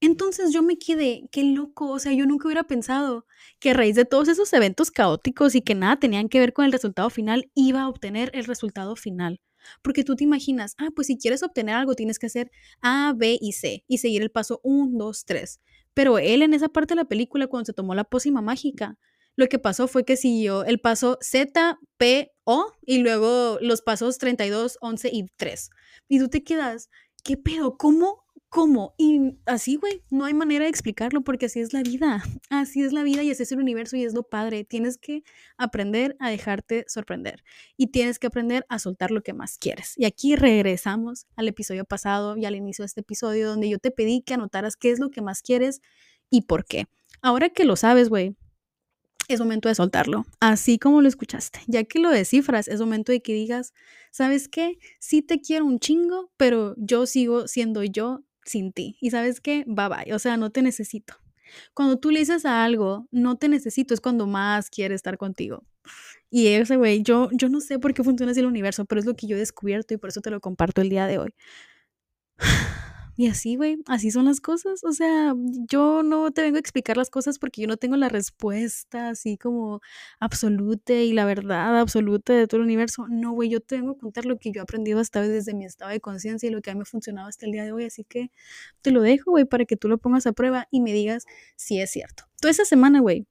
Entonces 0.00 0.52
yo 0.52 0.62
me 0.62 0.78
quedé, 0.78 1.28
qué 1.32 1.42
loco, 1.42 1.90
o 1.90 1.98
sea, 1.98 2.12
yo 2.12 2.24
nunca 2.26 2.46
hubiera 2.46 2.64
pensado 2.64 3.26
que 3.58 3.70
a 3.70 3.74
raíz 3.74 3.96
de 3.96 4.04
todos 4.04 4.28
esos 4.28 4.52
eventos 4.52 4.90
caóticos 4.92 5.54
y 5.56 5.62
que 5.62 5.74
nada 5.74 5.98
tenían 5.98 6.28
que 6.28 6.38
ver 6.38 6.52
con 6.52 6.64
el 6.64 6.72
resultado 6.72 7.10
final, 7.10 7.50
iba 7.54 7.82
a 7.82 7.88
obtener 7.88 8.30
el 8.34 8.44
resultado 8.44 8.94
final. 8.94 9.40
Porque 9.82 10.04
tú 10.04 10.16
te 10.16 10.24
imaginas, 10.24 10.74
ah, 10.78 10.88
pues 10.94 11.06
si 11.08 11.18
quieres 11.18 11.42
obtener 11.42 11.74
algo 11.74 11.94
tienes 11.94 12.18
que 12.18 12.26
hacer 12.26 12.50
A, 12.80 13.12
B 13.16 13.38
y 13.40 13.52
C 13.52 13.84
y 13.86 13.98
seguir 13.98 14.22
el 14.22 14.30
paso 14.30 14.60
1, 14.62 14.96
2, 14.96 15.24
3. 15.24 15.60
Pero 15.94 16.18
él 16.18 16.42
en 16.42 16.54
esa 16.54 16.68
parte 16.68 16.94
de 16.94 17.00
la 17.02 17.08
película, 17.08 17.46
cuando 17.46 17.66
se 17.66 17.72
tomó 17.72 17.94
la 17.94 18.04
pócima 18.04 18.40
mágica, 18.40 18.96
lo 19.36 19.46
que 19.48 19.58
pasó 19.58 19.86
fue 19.86 20.04
que 20.04 20.16
siguió 20.16 20.64
el 20.64 20.80
paso 20.80 21.18
Z, 21.20 21.78
P, 21.96 22.32
O 22.44 22.72
y 22.84 22.98
luego 22.98 23.58
los 23.60 23.82
pasos 23.82 24.18
32, 24.18 24.78
11 24.80 25.10
y 25.12 25.26
3. 25.36 25.70
Y 26.08 26.18
tú 26.18 26.28
te 26.28 26.42
quedas, 26.42 26.90
¿qué 27.22 27.36
pedo? 27.36 27.76
¿Cómo 27.76 28.24
¿Cómo? 28.50 28.94
Y 28.96 29.36
así, 29.44 29.76
güey, 29.76 30.02
no 30.08 30.24
hay 30.24 30.32
manera 30.32 30.64
de 30.64 30.70
explicarlo 30.70 31.20
porque 31.20 31.46
así 31.46 31.60
es 31.60 31.74
la 31.74 31.82
vida. 31.82 32.22
Así 32.50 32.82
es 32.82 32.94
la 32.94 33.02
vida 33.02 33.22
y 33.22 33.30
así 33.30 33.42
es 33.42 33.52
el 33.52 33.58
universo 33.58 33.96
y 33.96 34.04
es 34.04 34.14
lo 34.14 34.22
padre. 34.22 34.64
Tienes 34.64 34.96
que 34.96 35.22
aprender 35.58 36.16
a 36.18 36.30
dejarte 36.30 36.86
sorprender 36.88 37.44
y 37.76 37.88
tienes 37.88 38.18
que 38.18 38.26
aprender 38.26 38.64
a 38.70 38.78
soltar 38.78 39.10
lo 39.10 39.22
que 39.22 39.34
más 39.34 39.58
quieres. 39.58 39.92
Y 39.96 40.06
aquí 40.06 40.34
regresamos 40.34 41.26
al 41.36 41.46
episodio 41.48 41.84
pasado 41.84 42.38
y 42.38 42.46
al 42.46 42.56
inicio 42.56 42.84
de 42.84 42.86
este 42.86 43.02
episodio 43.02 43.48
donde 43.48 43.68
yo 43.68 43.78
te 43.78 43.90
pedí 43.90 44.22
que 44.22 44.34
anotaras 44.34 44.76
qué 44.76 44.90
es 44.90 44.98
lo 44.98 45.10
que 45.10 45.20
más 45.20 45.42
quieres 45.42 45.82
y 46.30 46.42
por 46.42 46.64
qué. 46.64 46.86
Ahora 47.20 47.50
que 47.50 47.64
lo 47.64 47.76
sabes, 47.76 48.08
güey, 48.08 48.34
es 49.28 49.40
momento 49.40 49.68
de 49.68 49.74
soltarlo, 49.74 50.24
así 50.40 50.78
como 50.78 51.02
lo 51.02 51.08
escuchaste. 51.08 51.60
Ya 51.66 51.84
que 51.84 51.98
lo 51.98 52.08
descifras, 52.08 52.66
es 52.66 52.80
momento 52.80 53.12
de 53.12 53.20
que 53.20 53.34
digas, 53.34 53.74
¿sabes 54.10 54.48
qué? 54.48 54.78
Sí 55.00 55.20
te 55.20 55.40
quiero 55.40 55.66
un 55.66 55.78
chingo, 55.78 56.32
pero 56.38 56.74
yo 56.78 57.04
sigo 57.04 57.46
siendo 57.46 57.84
yo 57.84 58.24
sin 58.48 58.72
ti. 58.72 58.96
Y 59.00 59.10
sabes 59.10 59.40
qué, 59.40 59.64
bye 59.66 59.88
bye, 59.88 60.14
o 60.14 60.18
sea, 60.18 60.36
no 60.36 60.50
te 60.50 60.62
necesito. 60.62 61.14
Cuando 61.74 61.98
tú 61.98 62.10
le 62.10 62.20
dices 62.20 62.44
a 62.44 62.64
algo, 62.64 63.06
no 63.10 63.36
te 63.36 63.48
necesito, 63.48 63.94
es 63.94 64.00
cuando 64.00 64.26
más 64.26 64.70
quiere 64.70 64.94
estar 64.94 65.16
contigo. 65.18 65.64
Y 66.30 66.48
ese 66.48 66.76
güey, 66.76 67.02
yo, 67.02 67.30
yo 67.32 67.48
no 67.48 67.60
sé 67.60 67.78
por 67.78 67.94
qué 67.94 68.04
funciona 68.04 68.32
así 68.32 68.40
el 68.40 68.46
universo, 68.46 68.84
pero 68.84 69.00
es 69.00 69.06
lo 69.06 69.16
que 69.16 69.26
yo 69.26 69.36
he 69.36 69.38
descubierto 69.38 69.94
y 69.94 69.96
por 69.96 70.10
eso 70.10 70.20
te 70.20 70.30
lo 70.30 70.40
comparto 70.40 70.82
el 70.82 70.90
día 70.90 71.06
de 71.06 71.18
hoy. 71.18 71.34
Y 73.18 73.26
así, 73.26 73.56
güey, 73.56 73.78
así 73.86 74.12
son 74.12 74.26
las 74.26 74.40
cosas. 74.40 74.84
O 74.84 74.92
sea, 74.92 75.34
yo 75.68 76.04
no 76.04 76.30
te 76.30 76.40
vengo 76.42 76.56
a 76.56 76.60
explicar 76.60 76.96
las 76.96 77.10
cosas 77.10 77.40
porque 77.40 77.60
yo 77.60 77.66
no 77.66 77.76
tengo 77.76 77.96
la 77.96 78.08
respuesta 78.08 79.08
así 79.08 79.36
como 79.36 79.80
absoluta 80.20 80.92
y 80.92 81.12
la 81.12 81.24
verdad 81.24 81.80
absoluta 81.80 82.32
de 82.32 82.46
todo 82.46 82.60
el 82.60 82.66
universo. 82.66 83.06
No, 83.08 83.32
güey, 83.32 83.48
yo 83.48 83.58
te 83.60 83.74
vengo 83.74 83.90
a 83.90 83.98
contar 83.98 84.24
lo 84.24 84.38
que 84.38 84.52
yo 84.52 84.60
he 84.60 84.62
aprendido 84.62 85.00
hasta 85.00 85.18
hoy 85.20 85.26
desde 85.26 85.52
mi 85.52 85.64
estado 85.64 85.90
de 85.90 85.98
conciencia 85.98 86.48
y 86.48 86.52
lo 86.52 86.62
que 86.62 86.70
a 86.70 86.74
mí 86.74 86.78
me 86.78 86.82
ha 86.82 86.86
funcionado 86.86 87.26
hasta 87.26 87.44
el 87.44 87.50
día 87.50 87.64
de 87.64 87.72
hoy. 87.72 87.86
Así 87.86 88.04
que 88.04 88.30
te 88.82 88.92
lo 88.92 89.02
dejo, 89.02 89.32
güey, 89.32 89.44
para 89.44 89.64
que 89.64 89.76
tú 89.76 89.88
lo 89.88 89.98
pongas 89.98 90.28
a 90.28 90.32
prueba 90.32 90.68
y 90.70 90.80
me 90.80 90.92
digas 90.92 91.24
si 91.56 91.80
es 91.80 91.90
cierto. 91.90 92.22
Toda 92.40 92.52
esa 92.52 92.66
semana, 92.66 93.00
güey, 93.00 93.26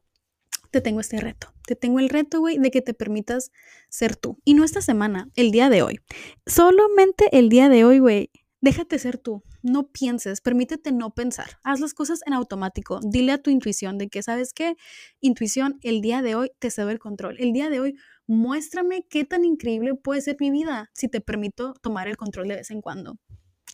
te 0.70 0.82
tengo 0.82 1.00
este 1.00 1.22
reto. 1.22 1.54
Te 1.66 1.78
tengo 1.78 2.00
el 2.00 2.10
reto, 2.10 2.42
güey, 2.42 2.58
de 2.58 2.72
que 2.72 2.82
te 2.82 2.94
permitas 2.94 3.54
ser 3.88 4.18
tú. 4.18 4.38
Y 4.44 4.54
no 4.54 4.66
esta 4.66 4.82
semana, 4.82 5.30
el 5.38 5.52
día 5.52 5.70
de 5.70 5.82
hoy. 5.82 6.02
Solamente 6.46 7.30
el 7.32 7.48
día 7.48 7.70
de 7.70 7.86
hoy, 7.86 8.00
güey 8.00 8.30
Déjate 8.60 8.98
ser 8.98 9.20
tú, 9.20 9.44
no 9.62 9.88
pienses, 9.88 10.42
permítete 10.42 10.92
no 10.92 11.14
pensar, 11.14 11.60
haz 11.64 11.80
las 11.80 11.94
cosas 11.94 12.22
en 12.26 12.34
automático, 12.34 13.00
dile 13.04 13.32
a 13.32 13.38
tu 13.38 13.50
intuición 13.50 13.98
de 13.98 14.10
que, 14.10 14.24
¿sabes 14.24 14.54
qué? 14.54 14.76
Intuición, 15.20 15.80
el 15.82 16.02
día 16.02 16.22
de 16.22 16.36
hoy 16.36 16.52
te 16.60 16.72
cedo 16.72 16.90
el 16.90 17.00
control, 17.00 17.38
el 17.40 17.54
día 17.54 17.70
de 17.70 17.80
hoy 17.80 17.96
muéstrame 18.28 19.06
qué 19.10 19.26
tan 19.26 19.46
increíble 19.46 19.96
puede 19.96 20.22
ser 20.22 20.38
mi 20.40 20.52
vida 20.52 20.90
si 20.94 21.08
te 21.08 21.22
permito 21.22 21.74
tomar 21.82 22.08
el 22.08 22.18
control 22.18 22.48
de 22.50 22.56
vez 22.58 22.72
en 22.72 22.82
cuando. 22.82 23.18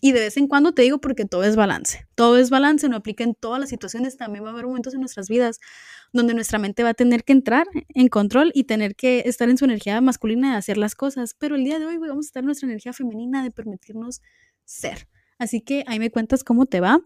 Y 0.05 0.11
de 0.11 0.19
vez 0.19 0.35
en 0.35 0.47
cuando 0.47 0.73
te 0.73 0.81
digo 0.81 0.99
porque 0.99 1.23
todo 1.23 1.45
es 1.45 1.55
balance. 1.55 2.05
Todo 2.13 2.37
es 2.37 2.49
balance, 2.49 2.89
no 2.89 2.97
aplica 2.97 3.23
en 3.23 3.35
todas 3.35 3.57
las 3.57 3.69
situaciones. 3.69 4.17
También 4.17 4.43
va 4.43 4.49
a 4.49 4.51
haber 4.51 4.65
momentos 4.65 4.93
en 4.93 4.99
nuestras 4.99 5.29
vidas 5.29 5.61
donde 6.11 6.33
nuestra 6.33 6.59
mente 6.59 6.83
va 6.83 6.89
a 6.89 6.93
tener 6.93 7.23
que 7.23 7.31
entrar 7.31 7.67
en 7.87 8.09
control 8.09 8.51
y 8.53 8.65
tener 8.65 8.97
que 8.97 9.23
estar 9.25 9.49
en 9.49 9.57
su 9.57 9.63
energía 9.63 10.01
masculina 10.01 10.51
de 10.51 10.57
hacer 10.57 10.77
las 10.77 10.95
cosas. 10.95 11.35
Pero 11.39 11.55
el 11.55 11.63
día 11.63 11.79
de 11.79 11.85
hoy 11.85 11.97
vamos 11.99 12.25
a 12.25 12.27
estar 12.27 12.41
en 12.41 12.47
nuestra 12.47 12.67
energía 12.67 12.91
femenina 12.91 13.43
de 13.43 13.51
permitirnos 13.51 14.21
ser. 14.65 15.07
Así 15.43 15.59
que 15.59 15.83
ahí 15.87 15.99
me 15.99 16.09
cuentas 16.09 16.43
cómo 16.43 16.65
te 16.65 16.79
va. 16.79 17.01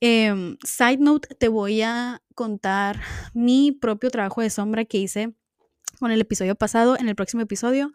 Em, 0.00 0.56
side 0.64 0.98
note, 0.98 1.34
te 1.34 1.48
voy 1.48 1.82
a 1.82 2.22
contar 2.34 3.00
mi 3.34 3.72
propio 3.72 4.10
trabajo 4.10 4.42
de 4.42 4.50
sombra 4.50 4.84
que 4.84 4.98
hice 4.98 5.34
con 5.98 6.12
el 6.12 6.20
episodio 6.20 6.54
pasado 6.54 6.96
en 6.98 7.08
el 7.08 7.16
próximo 7.16 7.42
episodio 7.42 7.92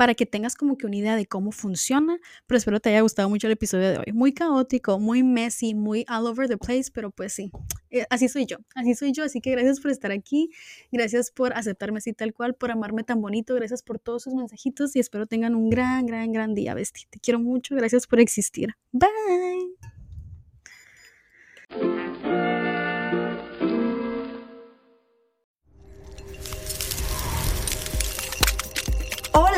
para 0.00 0.14
que 0.14 0.24
tengas 0.24 0.54
como 0.54 0.78
que 0.78 0.86
una 0.86 0.96
idea 0.96 1.14
de 1.14 1.26
cómo 1.26 1.52
funciona, 1.52 2.18
pero 2.46 2.56
espero 2.56 2.80
te 2.80 2.88
haya 2.88 3.02
gustado 3.02 3.28
mucho 3.28 3.48
el 3.48 3.52
episodio 3.52 3.90
de 3.90 3.98
hoy. 3.98 4.14
Muy 4.14 4.32
caótico, 4.32 4.98
muy 4.98 5.22
messy, 5.22 5.74
muy 5.74 6.06
all 6.08 6.26
over 6.26 6.48
the 6.48 6.56
place, 6.56 6.84
pero 6.90 7.10
pues 7.10 7.34
sí, 7.34 7.52
eh, 7.90 8.06
así 8.08 8.30
soy 8.30 8.46
yo, 8.46 8.56
así 8.74 8.94
soy 8.94 9.12
yo, 9.12 9.24
así 9.24 9.42
que 9.42 9.50
gracias 9.50 9.78
por 9.78 9.90
estar 9.90 10.10
aquí, 10.10 10.48
gracias 10.90 11.30
por 11.30 11.52
aceptarme 11.52 11.98
así 11.98 12.14
tal 12.14 12.32
cual, 12.32 12.54
por 12.54 12.70
amarme 12.70 13.04
tan 13.04 13.20
bonito, 13.20 13.54
gracias 13.54 13.82
por 13.82 13.98
todos 13.98 14.22
sus 14.22 14.32
mensajitos 14.32 14.96
y 14.96 15.00
espero 15.00 15.26
tengan 15.26 15.54
un 15.54 15.68
gran, 15.68 16.06
gran, 16.06 16.32
gran 16.32 16.54
día, 16.54 16.72
Besti. 16.72 17.02
Te 17.10 17.20
quiero 17.20 17.38
mucho, 17.38 17.76
gracias 17.76 18.06
por 18.06 18.20
existir. 18.20 18.70
Bye. 18.92 19.10